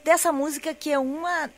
[0.05, 1.51] dessa música que é uma.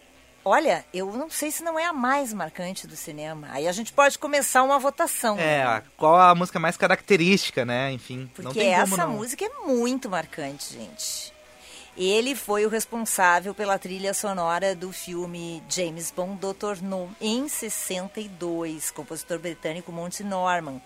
[0.45, 3.49] Olha, eu não sei se não é a mais marcante do cinema.
[3.51, 5.39] Aí a gente pode começar uma votação.
[5.39, 5.83] É, né?
[5.97, 7.91] qual a música mais característica, né?
[7.93, 9.15] Enfim, não Porque tem como essa não.
[9.15, 11.33] música é muito marcante, gente.
[11.97, 16.83] Ele foi o responsável pela trilha sonora do filme James Bond Dr.
[16.83, 20.81] No, em 62, compositor britânico Monty Norman.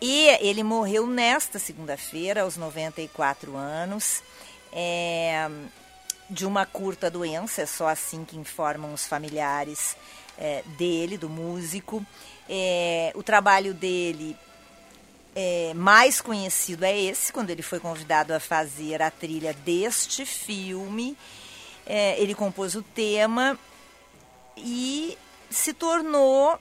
[0.00, 4.22] E ele morreu nesta segunda-feira, aos 94 anos,
[4.70, 5.48] é,
[6.28, 9.96] de uma curta doença, é só assim que informam os familiares
[10.38, 12.04] é, dele, do músico.
[12.48, 14.36] É, o trabalho dele
[15.34, 21.16] é, mais conhecido é esse, quando ele foi convidado a fazer a trilha deste filme.
[21.84, 23.58] É, ele compôs o tema
[24.56, 25.16] e
[25.50, 26.58] se tornou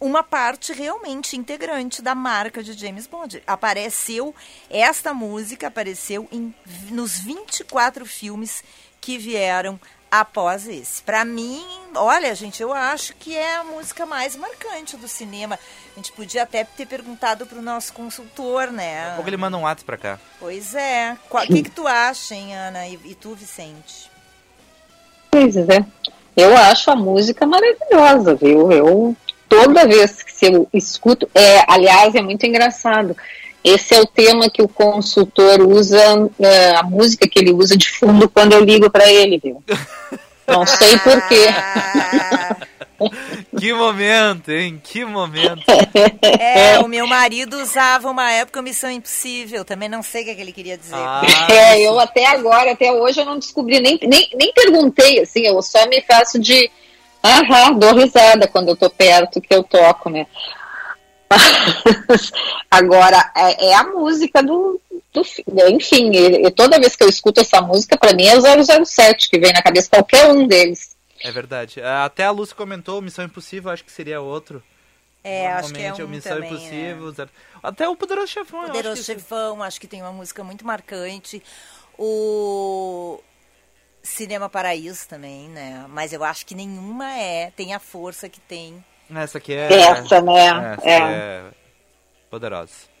[0.00, 3.42] uma parte realmente integrante da marca de James Bond.
[3.46, 4.34] Apareceu,
[4.70, 6.54] esta música apareceu em,
[6.90, 8.62] nos 24 filmes
[9.06, 9.78] que vieram
[10.10, 11.00] após esse.
[11.00, 15.56] Para mim, olha, gente, eu acho que é a música mais marcante do cinema.
[15.92, 19.14] A gente podia até ter perguntado pro nosso consultor, né?
[19.16, 20.18] Ou ele manda um WhatsApp pra cá.
[20.40, 21.16] Pois é.
[21.30, 22.88] O que, que tu acha, hein, Ana?
[22.88, 24.10] E, e tu, Vicente?
[25.30, 25.86] Pois é.
[26.36, 28.72] Eu acho a música maravilhosa, viu?
[28.72, 29.16] Eu
[29.48, 33.16] toda vez que eu escuto, é, aliás, é muito engraçado.
[33.66, 37.90] Esse é o tema que o consultor usa, é, a música que ele usa de
[37.90, 39.60] fundo quando eu ligo para ele, viu?
[40.46, 41.48] Não sei porquê.
[43.58, 44.80] que momento, hein?
[44.80, 45.64] Que momento.
[46.38, 49.64] É, o meu marido usava uma época Missão Impossível.
[49.64, 50.94] Também não sei o que, é que ele queria dizer.
[50.94, 55.40] Ah, é, eu até agora, até hoje, eu não descobri, nem, nem, nem perguntei, assim,
[55.40, 56.70] eu só me faço de.
[57.20, 60.24] Aham, dou risada quando eu tô perto que eu toco, né?
[62.70, 64.80] Agora, é, é, a música do,
[65.12, 65.22] do
[65.70, 69.38] enfim, e, toda vez que eu escuto essa música, para mim é o 007 que
[69.38, 70.96] vem na cabeça, qualquer um deles.
[71.22, 71.80] É verdade.
[71.80, 74.62] Até a Lúcia comentou Missão Impossível, acho que seria outro.
[75.24, 77.14] É, acho que é um Missão também, Impossível.
[77.18, 77.28] É.
[77.62, 78.66] Até o Poderoso Chefão.
[78.66, 81.42] Poderoso acho Chefão, acho que tem uma música muito marcante.
[81.98, 83.20] O
[84.02, 85.84] Cinema Paraíso também, né?
[85.88, 88.84] Mas eu acho que nenhuma é, tem a força que tem.
[89.14, 89.72] Essa aqui é.
[89.72, 90.74] Essa, né?
[90.76, 90.98] Essa é.
[90.98, 91.42] é
[92.30, 92.95] poderosa.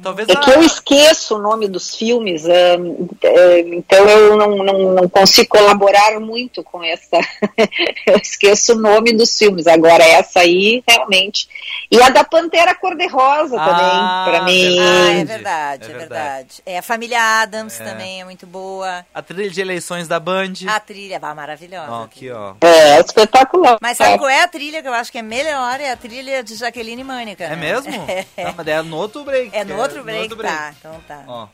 [0.00, 0.36] Talvez é a...
[0.36, 2.76] que eu esqueço o nome dos filmes, é,
[3.22, 7.18] é, então eu não, não, não, consigo colaborar muito com essa.
[8.06, 9.66] eu esqueço o nome dos filmes.
[9.66, 11.48] Agora, essa aí, realmente.
[11.90, 14.78] E a da Pantera Cor-de-Rosa ah, também, para mim.
[14.78, 16.62] Ah, é verdade, é, é verdade.
[16.64, 17.84] É, a Família Adams é.
[17.84, 19.04] também é muito boa.
[19.12, 20.54] A trilha de eleições da Band.
[20.68, 21.90] A trilha, ah, maravilhosa.
[21.90, 22.54] Ó, aqui, ó.
[22.62, 23.76] É, espetacular.
[23.80, 25.80] Mas sabe qual é a trilha que eu acho que é melhor?
[25.80, 27.44] É a trilha de Jaqueline Mânica.
[27.44, 27.92] É mesmo?
[28.36, 28.44] É.
[28.44, 29.50] Não, mas é no outro break.
[29.54, 30.54] É no outro break, outro break.
[30.54, 30.74] tá.
[30.78, 31.24] Então tá.
[31.26, 31.48] Ó.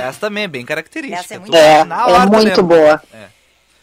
[0.00, 1.20] Essa também é bem característica.
[1.20, 3.02] Essa é muito, é, Na é muito boa.
[3.12, 3.26] É.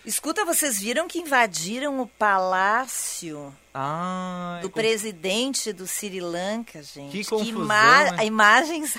[0.05, 7.11] Escuta, vocês viram que invadiram o palácio ah, do presidente do Sri Lanka, gente?
[7.11, 8.97] Que confusão, que ima imagens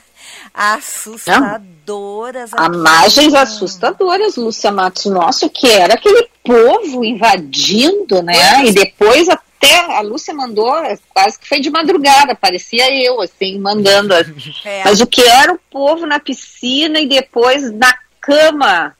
[0.54, 2.52] assustadoras.
[2.52, 5.06] Imagens assustadoras, Lúcia Matos.
[5.06, 8.64] Nossa, o que era aquele povo invadindo, né?
[8.66, 9.26] E depois
[9.60, 10.72] até a Lúcia mandou,
[11.10, 14.14] quase que foi de madrugada, parecia eu, assim, mandando.
[14.64, 14.84] É.
[14.84, 18.96] Mas o que era o povo na piscina e depois na cama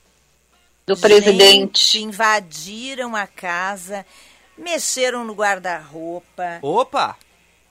[0.85, 2.01] do Gente, presidente.
[2.01, 4.05] invadiram a casa,
[4.57, 6.59] mexeram no guarda-roupa.
[6.61, 7.17] Opa!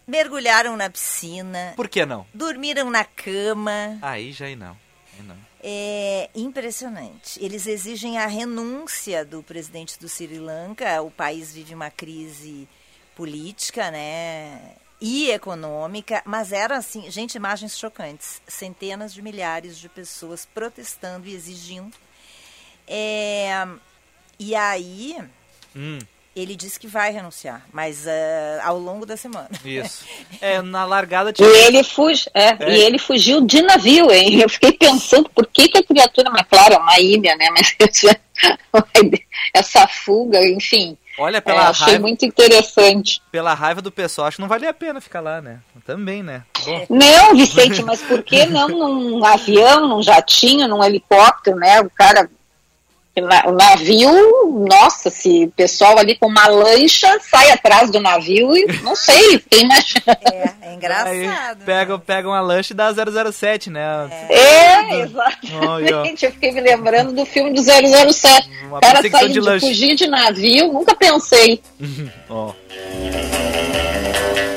[0.07, 1.73] Mergulharam na piscina.
[1.77, 2.27] Por que não?
[2.35, 3.99] Dormiram na cama.
[4.03, 4.77] Aí já não.
[5.17, 5.37] Aí não.
[5.63, 7.43] É impressionante.
[7.43, 11.01] Eles exigem a renúncia do presidente do Sri Lanka.
[11.03, 12.69] O país vive uma crise
[13.21, 14.77] política, né?
[14.99, 18.41] E econômica, mas eram assim, gente, imagens chocantes.
[18.47, 21.97] Centenas de milhares de pessoas protestando e exigindo
[22.93, 23.69] é,
[24.37, 25.17] e aí,
[25.77, 26.01] hum.
[26.35, 29.51] Ele disse que vai renunciar, mas uh, ao longo da semana.
[29.65, 30.05] Isso.
[30.41, 31.47] É, na largada tinha...
[31.47, 32.71] E ele, fugi, é, é.
[32.71, 34.41] e ele fugiu de navio, hein?
[34.41, 37.49] Eu fiquei pensando por que, que a criatura, mas claro, é uma ilha, né?
[37.51, 37.77] Mas
[39.53, 40.97] essa fuga, enfim.
[41.19, 43.21] Olha, pela é, achei raiva, muito interessante.
[43.31, 45.61] Pela raiva do pessoal, acho que não valia a pena ficar lá, né?
[45.85, 46.45] Também, né?
[46.65, 46.87] Bom.
[46.89, 51.81] Não, Vicente, mas por que não num avião, num jatinho, num helicóptero, né?
[51.83, 52.31] O cara
[53.21, 58.67] o navio, nossa, se o pessoal ali com uma lancha sai atrás do navio e
[58.83, 60.01] não sei, quem imagina.
[60.31, 61.09] É, é engraçado.
[61.09, 64.09] Aí pega, pega uma lancha e dá 007, né?
[64.29, 66.25] É, é exatamente.
[66.25, 68.49] Eu fiquei me lembrando do filme do 007.
[68.67, 71.61] Uma o cara saiu de, de fugir de navio, nunca pensei.
[72.29, 72.53] Ó.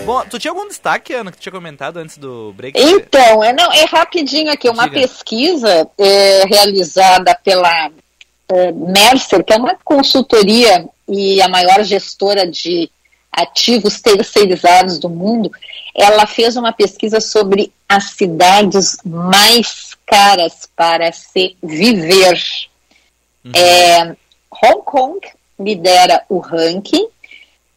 [0.05, 2.78] Bom, tu tinha algum destaque, Ana, que tu tinha comentado antes do break?
[2.78, 4.99] Então, é, não, é rapidinho aqui, uma Diga.
[4.99, 7.91] pesquisa é, realizada pela é,
[8.74, 12.89] Mercer, que é uma consultoria e a maior gestora de
[13.32, 15.51] ativos terceirizados do mundo,
[15.95, 22.41] ela fez uma pesquisa sobre as cidades mais caras para se viver.
[23.43, 23.51] Uhum.
[23.56, 24.16] É,
[24.51, 25.20] Hong Kong
[25.60, 27.08] lidera o ranking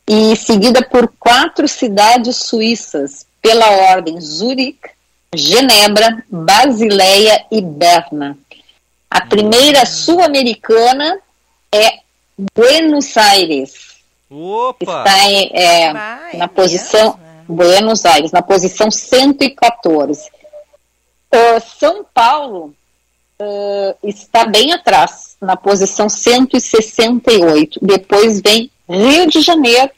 [0.09, 4.91] e seguida por quatro cidades suíças pela ordem Zurique,
[5.35, 8.39] Genebra, Basileia e Berna.
[9.11, 11.19] A primeira sul-americana
[11.73, 12.01] é
[12.55, 13.97] Buenos Aires.
[14.31, 14.99] Opa!
[14.99, 20.29] Está em, é, Vai, na posição Buenos Aires, na posição 114.
[21.33, 22.75] Uh, São Paulo
[23.41, 27.79] uh, está bem atrás, na posição 168.
[27.81, 29.91] Depois vem Rio de Janeiro,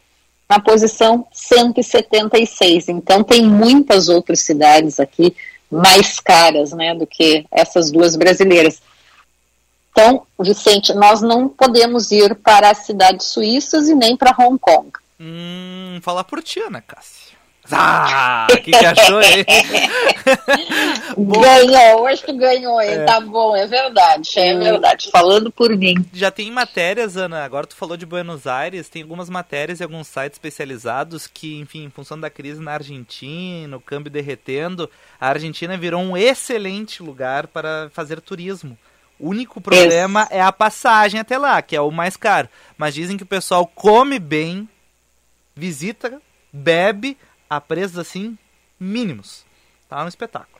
[0.49, 2.89] na posição 176.
[2.89, 5.35] Então tem muitas outras cidades aqui
[5.71, 8.81] mais caras, né, do que essas duas brasileiras.
[9.91, 14.91] Então, Vicente, nós não podemos ir para as cidades suíças e nem para Hong Kong.
[15.21, 17.29] Hum, falar por ti, Ana Cássia.
[17.71, 19.45] Ah, o que, que achou aí?
[21.19, 22.91] ganhou, hoje tu ganhou, hein?
[22.91, 23.05] É.
[23.05, 25.11] Tá bom, é verdade, é verdade.
[25.11, 25.95] Falando por mim.
[26.13, 30.07] Já tem matérias, Ana, agora tu falou de Buenos Aires, tem algumas matérias e alguns
[30.07, 35.77] sites especializados que, enfim, em função da crise na Argentina, o câmbio derretendo, a Argentina
[35.77, 38.79] virou um excelente lugar para fazer turismo.
[39.19, 42.49] O único problema é a passagem até lá, que é o mais caro.
[42.77, 44.69] Mas dizem que o pessoal come bem,
[45.55, 47.17] visita, bebe
[47.51, 48.39] a preços assim
[48.79, 49.45] mínimos.
[49.89, 50.59] Tá um espetáculo.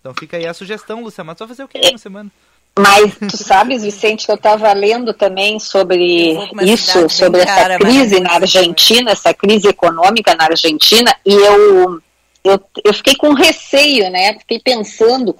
[0.00, 2.30] Então fica aí a sugestão, Lúcia, mas vai fazer o que na semana?
[2.78, 8.20] Mas tu sabes, Vicente, que eu estava lendo também sobre isso, sobre essa cara, crise
[8.20, 12.00] na Argentina, essa crise econômica na Argentina, e eu,
[12.44, 14.34] eu, eu fiquei com receio, né?
[14.38, 15.34] Fiquei pensando,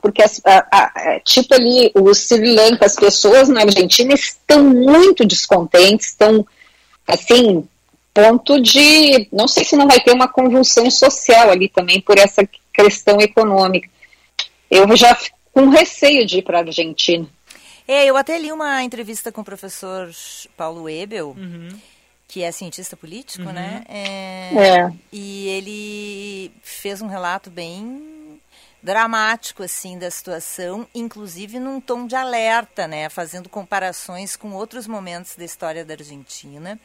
[0.00, 4.64] porque as- a- a- a- tipo ali, o Sri Lanka, as pessoas na Argentina estão
[4.64, 6.46] muito descontentes, estão
[7.06, 7.66] assim,
[8.12, 12.48] ponto de, não sei se não vai ter uma convulsão social ali também por essa
[12.72, 13.88] questão econômica.
[14.70, 17.26] Eu já fico com receio de ir para a Argentina.
[17.86, 20.10] É, eu até li uma entrevista com o professor
[20.56, 21.34] Paulo Ebel,
[22.28, 23.82] que é cientista político, né?
[23.88, 24.92] É, É.
[25.10, 28.07] E ele fez um relato bem
[28.88, 33.10] dramático, assim, da situação, inclusive num tom de alerta, né?
[33.10, 36.80] Fazendo comparações com outros momentos da história da Argentina.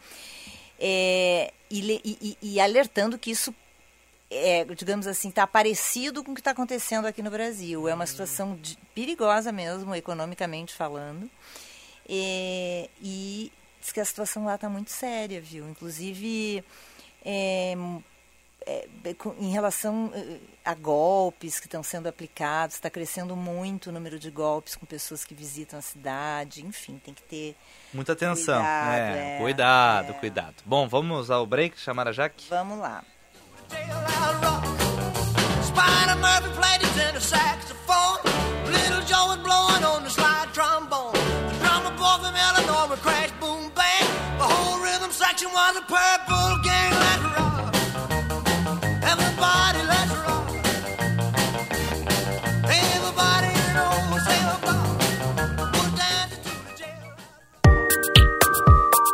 [0.77, 3.55] É, e, e- e alertando que isso
[4.29, 7.87] é, digamos assim, está parecido com o que está acontecendo aqui no Brasil.
[7.87, 11.29] É uma situação de- perigosa mesmo, economicamente falando.
[12.09, 15.69] É, e diz que a situação lá está muito séria, viu?
[15.69, 16.63] Inclusive,
[17.23, 17.75] é,
[18.65, 23.91] é, com- em relação eh, a golpes que estão sendo aplicados, está crescendo muito o
[23.93, 26.65] número de golpes com pessoas que visitam a cidade.
[26.65, 27.55] Enfim, tem que ter.
[27.93, 28.55] Muita atenção.
[28.61, 30.13] Cuidado, é, é, cuidado, é.
[30.13, 30.55] cuidado.
[30.65, 32.45] Bom, vamos ao break, chamar a Jaque?
[32.49, 33.03] Vamos lá.
[33.69, 34.03] Little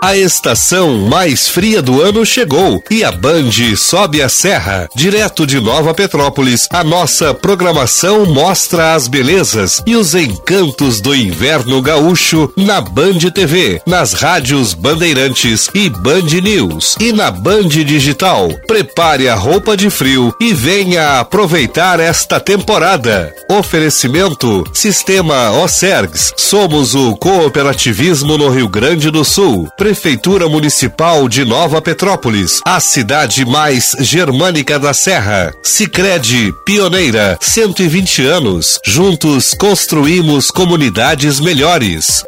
[0.02, 4.88] A estação mais fria do ano chegou e a Band sobe a serra.
[4.96, 11.82] Direto de Nova Petrópolis, a nossa programação mostra as belezas e os encantos do inverno
[11.82, 18.48] gaúcho na Band TV, nas rádios Bandeirantes e Band News e na Band Digital.
[18.68, 23.36] Prepare a roupa de frio e venha aproveitar esta temporada.
[23.50, 26.34] Oferecimento Sistema Ocergs.
[26.38, 29.68] Somos o cooperativismo no Rio Grande do Sul.
[29.90, 35.52] Prefeitura Municipal de Nova Petrópolis, a cidade mais germânica da Serra.
[35.64, 38.80] Sicredi Pioneira, 120 anos.
[38.86, 42.24] Juntos construímos comunidades melhores.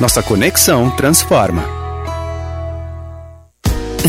[0.00, 1.79] Nossa conexão transforma.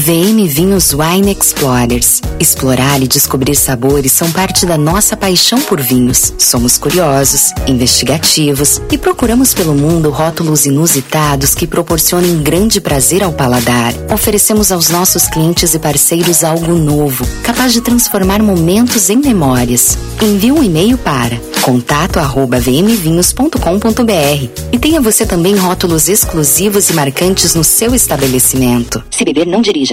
[0.02, 2.22] VM Vinhos Wine Explorers.
[2.40, 6.34] Explorar e descobrir sabores são parte da nossa paixão por vinhos.
[6.40, 13.94] Somos curiosos, investigativos e procuramos pelo mundo rótulos inusitados que proporcionem grande prazer ao paladar.
[14.12, 20.00] Oferecemos aos nossos clientes e parceiros algo novo, capaz de transformar momentos em memórias.
[20.20, 27.94] Envie um e-mail para contato@vmvinhos.com.br e tenha você também rótulos exclusivos e marcantes no seu
[27.94, 29.04] estabelecimento.
[29.12, 29.91] Se beber, não dirija.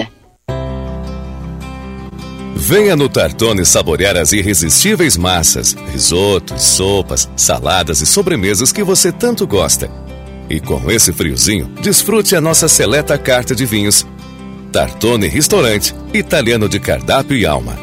[2.61, 9.47] Venha no Tartone saborear as irresistíveis massas, risotos, sopas, saladas e sobremesas que você tanto
[9.47, 9.89] gosta.
[10.49, 14.05] E com esse friozinho, desfrute a nossa seleta carta de vinhos.
[14.73, 17.79] Tartone Restaurante, italiano de cardápio e alma.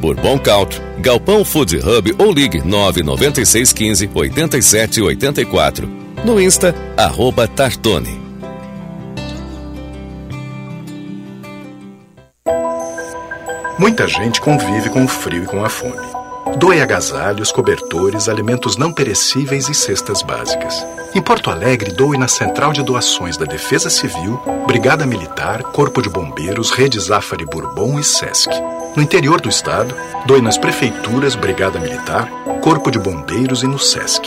[0.00, 5.88] Bourbon Country, Galpão Food Hub ou ligue 99615 8784.
[6.24, 8.25] No Insta, arroba Tartone.
[13.78, 16.06] Muita gente convive com o frio e com a fome.
[16.58, 20.74] Doe agasalhos, cobertores, alimentos não perecíveis e cestas básicas.
[21.14, 26.08] Em Porto Alegre, doe na Central de Doações da Defesa Civil, Brigada Militar, Corpo de
[26.08, 28.48] Bombeiros, Rede Zafari Bourbon e SESC.
[28.96, 32.30] No interior do estado, doe nas prefeituras, Brigada Militar,
[32.62, 34.26] Corpo de Bombeiros e no SESC.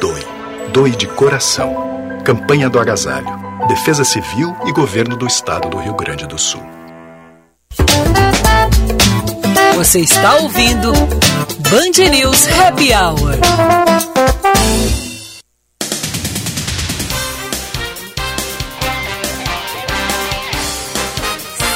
[0.00, 0.26] Doe.
[0.72, 2.20] Doe de coração.
[2.24, 3.38] Campanha do Agasalho.
[3.68, 6.78] Defesa Civil e Governo do Estado do Rio Grande do Sul.
[9.78, 13.38] Você está ouvindo Band News Happy Hour.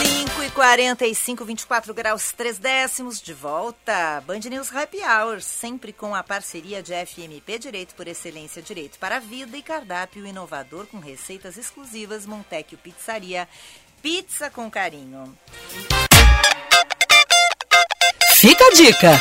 [0.02, 4.20] Cinco e 45, 24 graus 3 décimos, de volta.
[4.26, 9.18] Band News Happy Hour, sempre com a parceria de FMP Direito por Excelência Direito para
[9.18, 13.48] a Vida e cardápio inovador com receitas exclusivas Montecchio Pizzaria.
[14.02, 15.32] Pizza com carinho.
[18.42, 19.20] Fica a dica.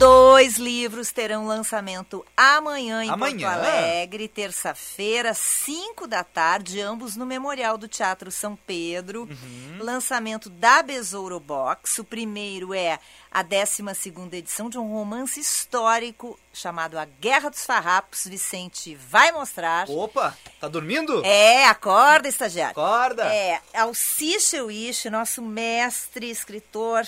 [0.00, 3.50] Dois livros terão lançamento amanhã em Amanhã?
[3.50, 9.24] Porto Alegre, terça-feira, 5 da tarde, ambos no Memorial do Teatro São Pedro.
[9.24, 9.78] Uhum.
[9.78, 11.98] Lançamento da Besouro Box.
[11.98, 12.98] O primeiro é
[13.30, 13.82] a 12
[14.32, 18.26] edição de um romance histórico chamado A Guerra dos Farrapos.
[18.26, 19.86] Vicente vai mostrar.
[19.90, 21.22] Opa, tá dormindo?
[21.26, 22.70] É, acorda, estagiário.
[22.70, 23.24] Acorda.
[23.26, 27.06] É, Alci Cheuiche, nosso mestre, escritor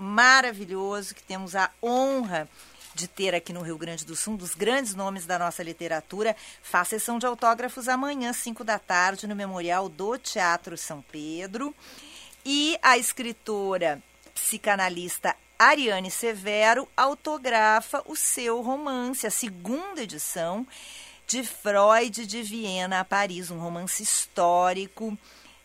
[0.00, 2.48] maravilhoso, que temos a honra
[2.94, 6.34] de ter aqui no Rio Grande do Sul, um dos grandes nomes da nossa literatura.
[6.62, 11.74] Faz sessão de autógrafos amanhã, 5 da tarde, no Memorial do Teatro São Pedro.
[12.44, 14.02] E a escritora
[14.34, 20.66] psicanalista Ariane Severo autografa o seu romance, a segunda edição
[21.26, 25.16] de Freud de Viena a Paris, um romance histórico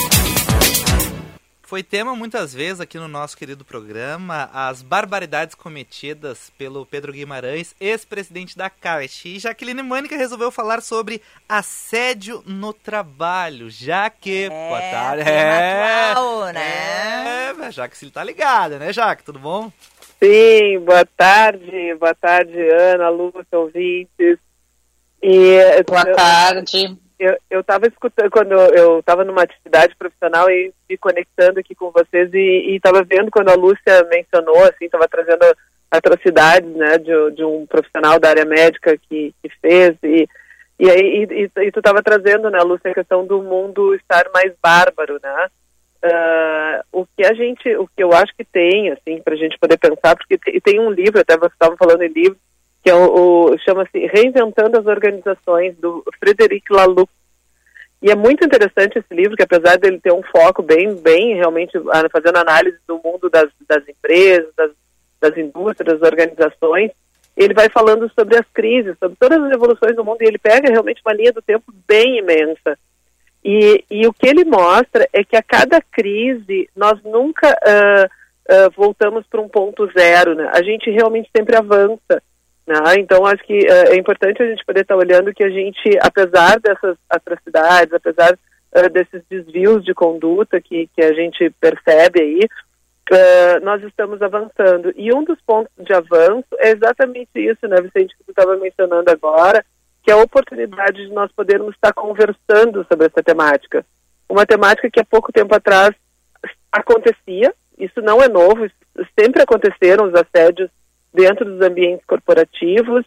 [1.73, 7.75] Foi tema muitas vezes aqui no nosso querido programa as barbaridades cometidas pelo Pedro Guimarães,
[7.79, 9.27] ex-presidente da Caixa.
[9.27, 11.19] E Jaqueline Mânica resolveu falar sobre
[11.49, 14.49] assédio no trabalho, já que...
[14.49, 15.23] Boa tarde.
[15.23, 17.55] tema atual, né?
[17.59, 19.23] É, Jaque, você tá ligada, né, Jaque?
[19.23, 19.71] Tudo bom?
[20.23, 24.37] Sim, boa tarde, boa tarde, Ana, Lúcia, ouvintes.
[25.23, 27.02] E, Boa eu- tarde.
[27.49, 32.33] Eu estava escutando, quando eu estava numa atividade profissional e me conectando aqui com vocês
[32.33, 35.45] e estava vendo quando a Lúcia mencionou, assim, estava trazendo
[35.91, 40.27] atrocidades, né, de, de um profissional da área médica que, que fez e
[40.79, 44.25] e aí e, e, e tu estava trazendo, né, Lúcia, a questão do mundo estar
[44.33, 45.47] mais bárbaro, né?
[46.03, 49.57] Ah, o que a gente, o que eu acho que tem, assim, para a gente
[49.57, 52.37] poder pensar, porque tem, tem um livro, até você estava falando em livro,
[52.83, 57.09] que é o, o- chama-se Reinventando as Organizações, do Frederic Laloux.
[58.01, 61.71] E é muito interessante esse livro, que apesar dele ter um foco bem, bem realmente
[62.11, 64.71] fazendo análise do mundo das, das empresas, das,
[65.21, 66.91] das indústrias, das organizações,
[67.37, 70.69] ele vai falando sobre as crises, sobre todas as evoluções do mundo, e ele pega
[70.69, 72.77] realmente uma linha do tempo bem imensa.
[73.43, 78.09] E, e o que ele mostra é que a cada crise nós nunca ah,
[78.49, 80.49] ah, voltamos para um ponto zero, né?
[80.53, 82.21] A gente realmente sempre avança.
[82.97, 86.59] Então, acho que uh, é importante a gente poder estar olhando que a gente, apesar
[86.59, 92.39] dessas atrocidades, apesar uh, desses desvios de conduta que, que a gente percebe aí,
[93.11, 94.93] uh, nós estamos avançando.
[94.95, 99.11] E um dos pontos de avanço é exatamente isso, né, Vicente, que tu estava mencionando
[99.11, 99.63] agora,
[100.01, 103.85] que é a oportunidade de nós podermos estar conversando sobre essa temática.
[104.29, 105.93] Uma temática que há pouco tempo atrás
[106.71, 108.69] acontecia, isso não é novo,
[109.19, 110.69] sempre aconteceram os assédios
[111.13, 113.05] dentro dos ambientes corporativos,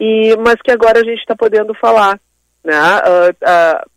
[0.00, 2.18] e mas que agora a gente está podendo falar.
[2.64, 2.74] Né?
[2.74, 3.90] Uh, uh,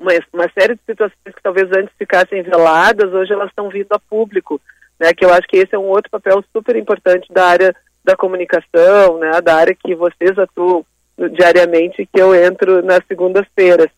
[0.00, 3.98] uma, uma, série de situações que talvez antes ficassem veladas, hoje elas estão vindo a
[3.98, 4.60] público,
[4.98, 5.12] né?
[5.12, 7.74] que eu acho que esse é um outro papel super importante da área
[8.04, 9.40] da comunicação, né?
[9.40, 10.84] da área que vocês atuam
[11.32, 13.88] diariamente, que eu entro nas segundas-feiras.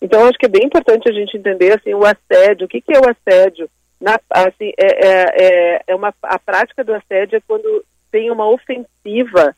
[0.00, 2.64] Então, acho que é bem importante a gente entender assim, o assédio.
[2.64, 3.68] O que, que é o assédio?
[4.00, 8.48] Na, assim, é, é, é, é uma, a prática do assédio é quando tem uma
[8.48, 9.54] ofensiva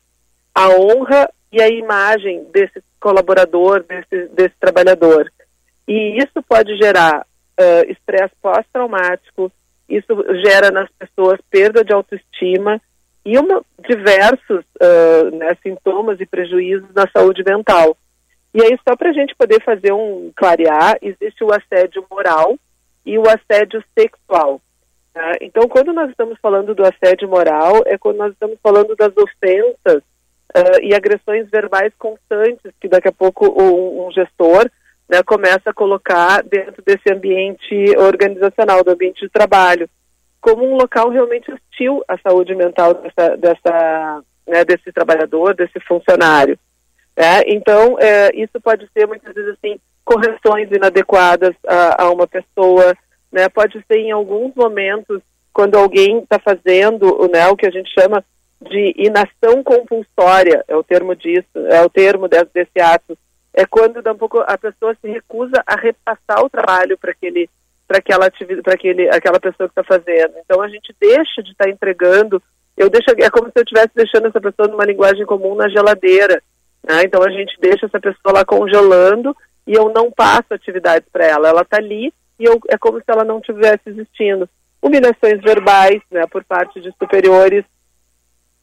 [0.53, 5.31] à honra e à imagem desse colaborador, desse, desse trabalhador.
[5.87, 9.51] E isso pode gerar uh, estresse pós-traumático,
[9.87, 10.13] isso
[10.45, 12.81] gera nas pessoas perda de autoestima
[13.25, 17.95] e uma, diversos uh, né, sintomas e prejuízos na saúde mental.
[18.53, 22.57] E aí, só para a gente poder fazer um clarear, existe o assédio moral
[23.05, 24.61] e o assédio sexual.
[25.13, 25.33] Tá?
[25.41, 30.01] Então, quando nós estamos falando do assédio moral, é quando nós estamos falando das ofensas
[30.55, 34.69] uh, e agressões verbais constantes que daqui a pouco um, um gestor
[35.07, 39.87] né, começa a colocar dentro desse ambiente organizacional, do ambiente de trabalho,
[40.41, 46.57] como um local realmente hostil à saúde mental dessa, dessa né, desse trabalhador, desse funcionário.
[47.17, 47.41] Né?
[47.47, 52.93] Então, é, isso pode ser muitas vezes assim correções inadequadas a, a uma pessoa,
[53.33, 53.49] né?
[53.49, 55.21] Pode ser em alguns momentos
[55.51, 58.23] quando alguém está fazendo né, o que a gente chama
[58.61, 63.17] de inação compulsória, é o termo disso, é o termo desse, desse ato.
[63.53, 67.49] É quando um pouco, a pessoa se recusa a repassar o trabalho para aquele
[67.85, 68.31] para aquela
[68.63, 70.33] para aquele aquela pessoa que está fazendo.
[70.43, 72.41] Então a gente deixa de estar tá entregando.
[72.75, 76.41] Eu deixo é como se eu estivesse deixando essa pessoa numa linguagem comum na geladeira.
[76.87, 77.03] Né?
[77.03, 79.35] Então a gente deixa essa pessoa lá congelando
[79.67, 81.49] e eu não passo atividades para ela.
[81.49, 84.49] Ela está ali e eu, é como se ela não tivesse existindo.
[84.81, 87.63] Humilhações verbais, né, por parte de superiores,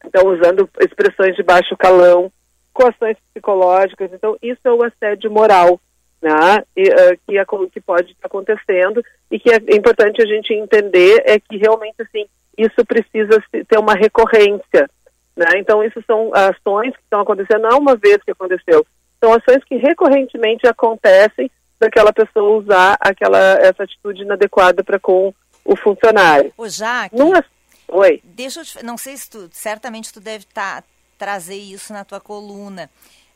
[0.04, 2.30] então usando expressões de baixo calão,
[2.72, 5.80] coações psicológicas, então isso é o assédio moral,
[6.20, 10.52] né, e, uh, que, é, que pode estar acontecendo e que é importante a gente
[10.52, 12.26] entender é que realmente assim
[12.58, 14.90] isso precisa ter uma recorrência,
[15.34, 15.46] né?
[15.56, 18.84] Então isso são ações que estão acontecendo não é uma vez que aconteceu,
[19.18, 21.50] são ações que recorrentemente acontecem
[21.80, 26.52] daquela pessoa usar aquela essa atitude inadequada para com o funcionário.
[26.56, 27.44] Ô, Jaque, Numa...
[27.88, 28.20] Oi.
[28.22, 28.84] Deixa eu te...
[28.84, 30.84] não sei se tu, certamente tu deve tá,
[31.18, 32.90] trazer isso na tua coluna,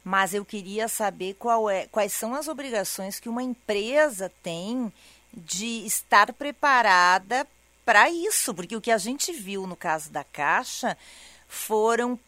[0.04, 4.92] mas eu queria saber qual é, quais são as obrigações que uma empresa tem
[5.32, 7.46] de estar preparada
[7.84, 10.96] para isso, porque o que a gente viu no caso da Caixa
[11.48, 12.18] foram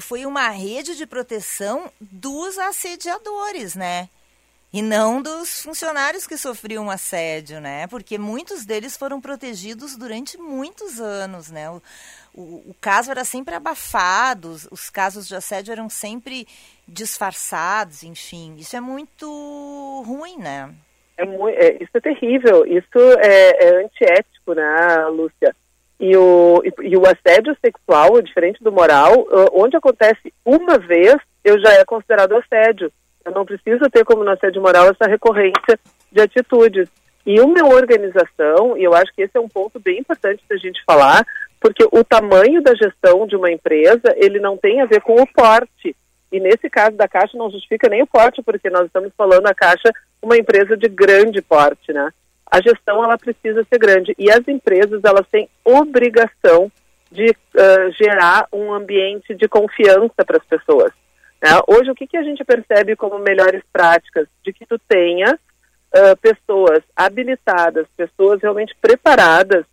[0.00, 4.08] foi uma rede de proteção dos assediadores, né?
[4.70, 7.86] E não dos funcionários que sofriam assédio, né?
[7.86, 11.70] Porque muitos deles foram protegidos durante muitos anos, né?
[11.70, 11.80] O,
[12.34, 16.46] o, o caso era sempre abafado, os, os casos de assédio eram sempre
[16.86, 18.56] disfarçados, enfim.
[18.58, 19.26] Isso é muito
[20.06, 20.74] ruim, né?
[21.16, 25.56] É, é isso é terrível, isso é, é antiético, né, Lúcia?
[25.98, 31.58] E o, e, e, o assédio sexual, diferente do moral, onde acontece uma vez, eu
[31.58, 32.92] já é considerado assédio.
[33.28, 35.78] Eu não preciso ter como no assédio moral essa recorrência
[36.10, 36.88] de atitudes.
[37.26, 40.82] E uma organização, e eu acho que esse é um ponto bem importante da gente
[40.86, 41.26] falar,
[41.60, 45.26] porque o tamanho da gestão de uma empresa, ele não tem a ver com o
[45.26, 45.94] porte.
[46.32, 49.54] E nesse caso da Caixa não justifica nem o porte, porque nós estamos falando a
[49.54, 49.90] Caixa
[50.22, 52.10] uma empresa de grande porte, né?
[52.50, 56.72] A gestão ela precisa ser grande e as empresas elas têm obrigação
[57.10, 60.92] de uh, gerar um ambiente de confiança para as pessoas.
[61.42, 61.50] Né?
[61.66, 64.26] Hoje, o que, que a gente percebe como melhores práticas?
[64.44, 69.64] De que tu tenha uh, pessoas habilitadas, pessoas realmente preparadas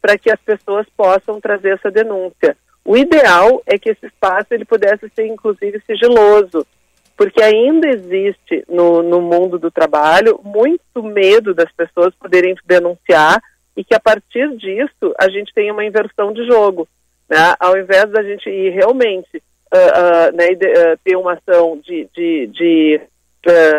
[0.00, 2.56] para que as pessoas possam trazer essa denúncia.
[2.84, 6.66] O ideal é que esse espaço ele pudesse ser, inclusive, sigiloso,
[7.16, 13.40] porque ainda existe no, no mundo do trabalho muito medo das pessoas poderem denunciar
[13.76, 16.88] e que a partir disso a gente tenha uma inversão de jogo.
[17.28, 17.54] Né?
[17.60, 19.40] Ao invés da gente ir realmente
[19.72, 23.00] uh, né, uh, ter uma ação de, de, de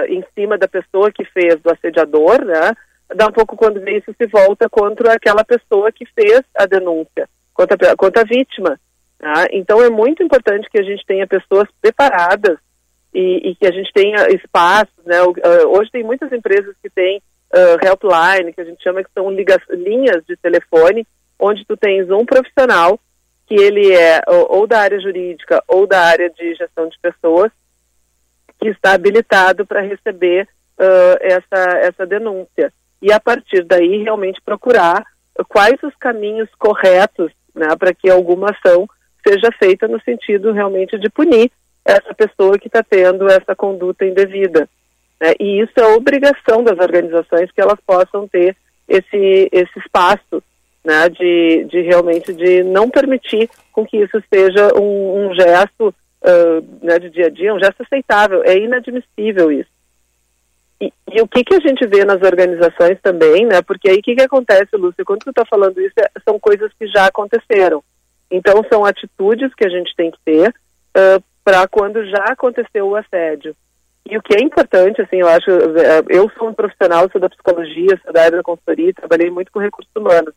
[0.10, 2.74] em cima da pessoa que fez, do assediador, né?
[3.16, 7.96] dá um pouco quando isso se volta contra aquela pessoa que fez a denúncia, contra,
[7.96, 8.80] contra a vítima.
[9.20, 9.48] Tá?
[9.52, 12.58] Então é muito importante que a gente tenha pessoas preparadas
[13.14, 15.06] e, e que a gente tenha espaços.
[15.06, 15.22] Né?
[15.22, 17.22] Uh, hoje tem muitas empresas que têm
[17.54, 21.08] uh, helpline, que a gente chama que são linhas de telefone,
[21.40, 23.00] onde tu tens um profissional
[23.48, 27.52] que ele é ou, da área jurídica ou da área de gestão de pessoas
[28.60, 30.48] que está habilitado para receber
[30.80, 32.72] uh, essa, essa denúncia.
[33.02, 35.04] E a partir daí realmente procurar
[35.50, 38.88] quais os caminhos corretos né, para que alguma ação
[39.26, 41.52] seja feita no sentido realmente de punir
[41.86, 44.70] essa pessoa que está tendo essa conduta indevida.
[45.20, 45.34] né?
[45.40, 48.56] E isso é obrigação das organizações que elas possam ter
[48.88, 50.42] esse, esse espaço
[50.84, 56.62] né, de, de realmente de não permitir com que isso seja um, um gesto ah,
[56.82, 58.44] né, de dia a dia, um gesto aceitável.
[58.44, 59.70] É inadmissível isso.
[60.82, 63.62] E, e o que, que a gente vê nas organizações também, né?
[63.62, 65.06] Porque aí o que, que acontece, Lúcia?
[65.06, 67.84] Quando tu está falando isso, é- são coisas que já aconteceram.
[68.32, 70.54] Então, são atitudes que a gente tem que ter
[71.44, 73.56] para quando já aconteceu o assédio.
[74.10, 77.30] E o que é importante, assim, eu acho, eh, eu sou um profissional, sou da
[77.30, 80.34] psicologia, sou da área da consultoria, trabalhei muito com recursos humanos.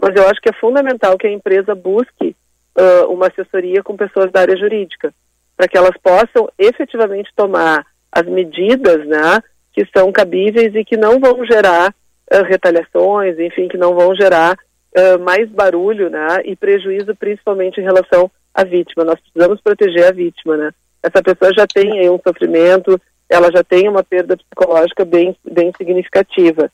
[0.00, 2.36] Mas eu acho que é fundamental que a empresa busque
[2.76, 5.12] ah, uma assessoria com pessoas da área jurídica,
[5.56, 9.40] para que elas possam efetivamente tomar as medidas, né,
[9.72, 11.94] que são cabíveis e que não vão gerar
[12.30, 14.58] ah, retaliações, enfim, que não vão gerar
[14.94, 19.04] ah, mais barulho, né, e prejuízo principalmente em relação à vítima.
[19.04, 20.70] Nós precisamos proteger a vítima, né.
[21.02, 25.72] Essa pessoa já tem aí um sofrimento, ela já tem uma perda psicológica bem, bem
[25.76, 26.70] significativa.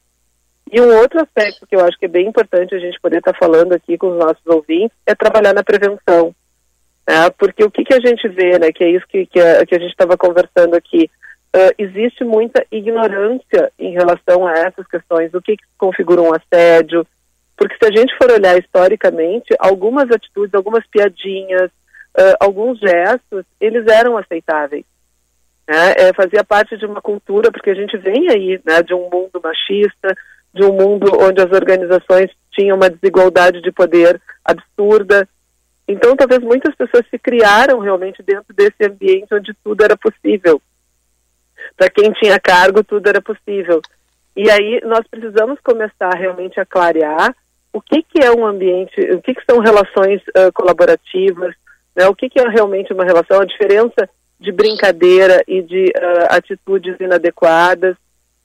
[0.72, 3.34] E um outro aspecto que eu acho que é bem importante a gente poder estar
[3.36, 6.34] falando aqui com os nossos ouvintes é trabalhar na prevenção.
[7.06, 7.28] né?
[7.36, 9.74] Porque o que, que a gente vê, né, que é isso que, que, a, que
[9.74, 11.10] a gente estava conversando aqui,
[11.54, 17.06] ah, existe muita ignorância em relação a essas questões, do que, que configura um assédio,
[17.54, 21.70] porque se a gente for olhar historicamente, algumas atitudes, algumas piadinhas,
[22.16, 24.86] ah, alguns gestos, eles eram aceitáveis.
[25.68, 25.92] né?
[25.98, 29.38] É, fazia parte de uma cultura, porque a gente vem aí né, de um mundo
[29.42, 30.16] machista,
[30.54, 35.28] de um mundo onde as organizações tinham uma desigualdade de poder absurda.
[35.88, 40.60] Então, talvez muitas pessoas se criaram realmente dentro desse ambiente onde tudo era possível.
[41.76, 43.80] Para quem tinha cargo, tudo era possível.
[44.36, 47.34] E aí nós precisamos começar realmente a clarear
[47.72, 51.54] o que, que é um ambiente, o que, que são relações ah, colaborativas,
[51.96, 52.06] né?
[52.06, 56.96] o que, que é realmente uma relação, a diferença de brincadeira e de ah, atitudes
[57.00, 57.96] inadequadas.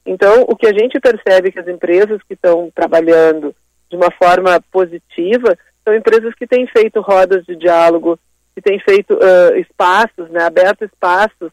[0.08, 3.53] Então, o que a gente percebe que as empresas que estão trabalhando
[3.89, 8.18] de uma forma positiva são empresas que têm feito rodas de diálogo,
[8.55, 11.51] que têm feito ah, espaços, né, aberto espaços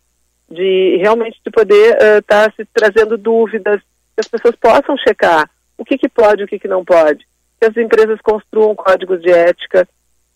[0.49, 3.81] de realmente de poder estar se trazendo dúvidas,
[4.15, 7.27] que as pessoas possam checar o que, que pode e o que, que não pode.
[7.61, 9.89] Que as empresas construam códigos de ética.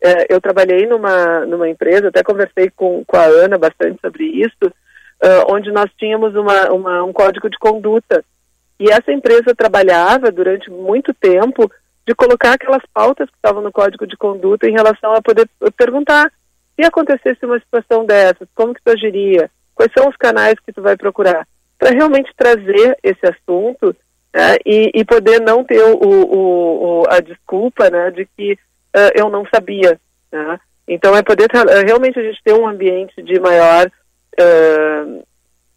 [0.02, 4.72] Eh, eu trabalhei numa, numa empresa, até conversei com, com a Ana bastante sobre isso,
[5.22, 8.24] ah, onde nós tínhamos uma, uma, um código de conduta.
[8.80, 11.70] E essa empresa trabalhava durante muito tempo
[12.06, 16.30] de colocar aquelas pautas que estavam no código de conduta em relação a poder perguntar
[16.74, 20.80] se acontecesse uma situação dessas, como que tu agiria, quais são os canais que tu
[20.80, 21.46] vai procurar,
[21.76, 23.94] para realmente trazer esse assunto
[24.32, 28.56] né, e, e poder não ter o, o- o- a desculpa né, de que
[28.94, 29.98] ah, eu não sabia.
[30.30, 30.60] né.
[30.86, 31.48] Então é poder
[31.84, 33.90] realmente a gente ter um ambiente de maior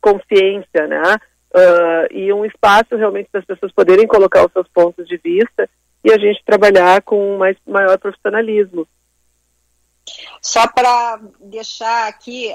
[0.01, 1.17] consciência, né?
[1.53, 5.69] ah, e um espaço realmente das pessoas poderem colocar os seus pontos de vista
[6.03, 8.87] e a gente trabalhar com mais maior profissionalismo.
[10.41, 12.53] Só para deixar aqui,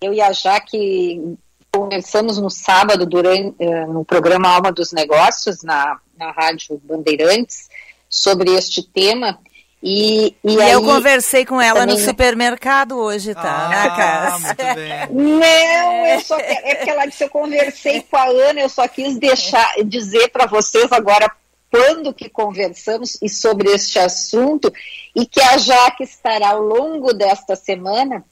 [0.00, 1.36] eu e a Jaque
[1.72, 7.70] conversamos no sábado durante, eh, no programa Alma dos Negócios, na, na Rádio Bandeirantes,
[8.08, 9.38] sobre este tema.
[9.82, 13.68] E, e, E aí, eu conversei com ela no supermercado hoje, tá?
[13.68, 15.08] né, Cássia?
[15.10, 18.86] Não, eu só que- é porque ela disse, eu conversei com a Ana, eu só
[18.86, 21.30] quis deixar dizer para vocês agora
[21.70, 24.72] quando que conversamos e sobre este assunto
[25.16, 28.24] e que a Jaque estará ao longo desta semana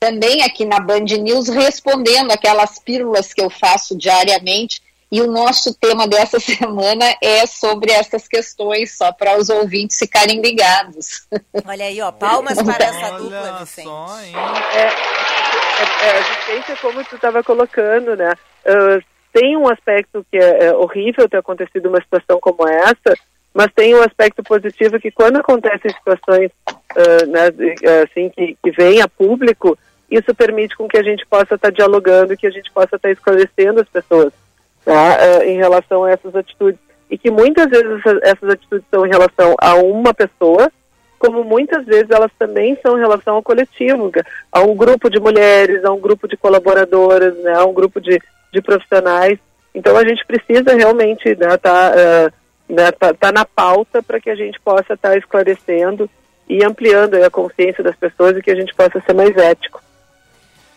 [0.00, 4.82] também aqui na Band News respondendo aquelas pílulas que eu faço diariamente
[5.16, 10.42] e o nosso tema dessa semana é sobre essas questões, só para os ouvintes ficarem
[10.42, 11.26] ligados.
[11.66, 13.88] Olha aí, ó, palmas para essa dupla, Vicente.
[14.74, 14.86] É,
[15.78, 18.34] é, é, a gente como tu estava colocando, né?
[18.66, 19.00] ah,
[19.32, 23.14] tem um aspecto que é, é horrível ter acontecido uma situação como essa,
[23.54, 29.00] mas tem um aspecto positivo que quando acontecem situações ah, né, assim que, que vêm
[29.00, 29.78] a público,
[30.10, 33.80] isso permite com que a gente possa estar dialogando, que a gente possa estar esclarecendo
[33.80, 34.32] as pessoas
[34.86, 36.80] tá, ah, em relação a essas atitudes.
[37.10, 37.86] E que muitas vezes
[38.22, 40.70] essas, atitudes são em relação a uma pessoa,
[41.18, 44.10] como muitas vezes elas também são em relação ao coletivo,
[44.50, 48.20] a um grupo de mulheres, a um grupo de colaboradoras, né, a um grupo de,
[48.52, 49.38] de profissionais.
[49.74, 54.20] Então a gente precisa realmente estar né, tá, uh, né, tá, tá na pauta para
[54.20, 56.08] que a gente possa estar tá esclarecendo
[56.48, 59.80] e ampliando a consciência das pessoas e que a gente possa ser mais ético.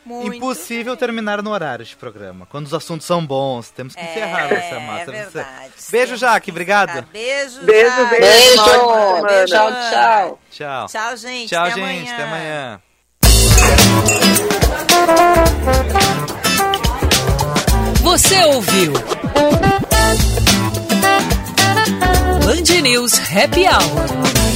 [0.09, 2.47] Muito Impossível terminar no horário de programa.
[2.47, 5.01] Quando os assuntos são bons, temos que é, encerrar essa massa.
[5.01, 5.71] É verdade.
[5.91, 6.49] Beijo, Jaque.
[6.49, 7.05] Obrigado.
[7.13, 7.95] Beijo, beijo.
[7.95, 8.09] Beijo.
[8.09, 9.21] Beijo.
[9.21, 9.53] beijo.
[9.53, 10.39] Tchau, tchau.
[10.49, 10.87] Tchau.
[10.87, 11.49] Tchau, gente.
[11.49, 12.11] Tchau, até gente.
[12.11, 12.13] Amanhã.
[12.15, 12.81] Até amanhã.
[18.01, 18.93] Você ouviu?
[22.43, 24.48] Band News Happy Hour.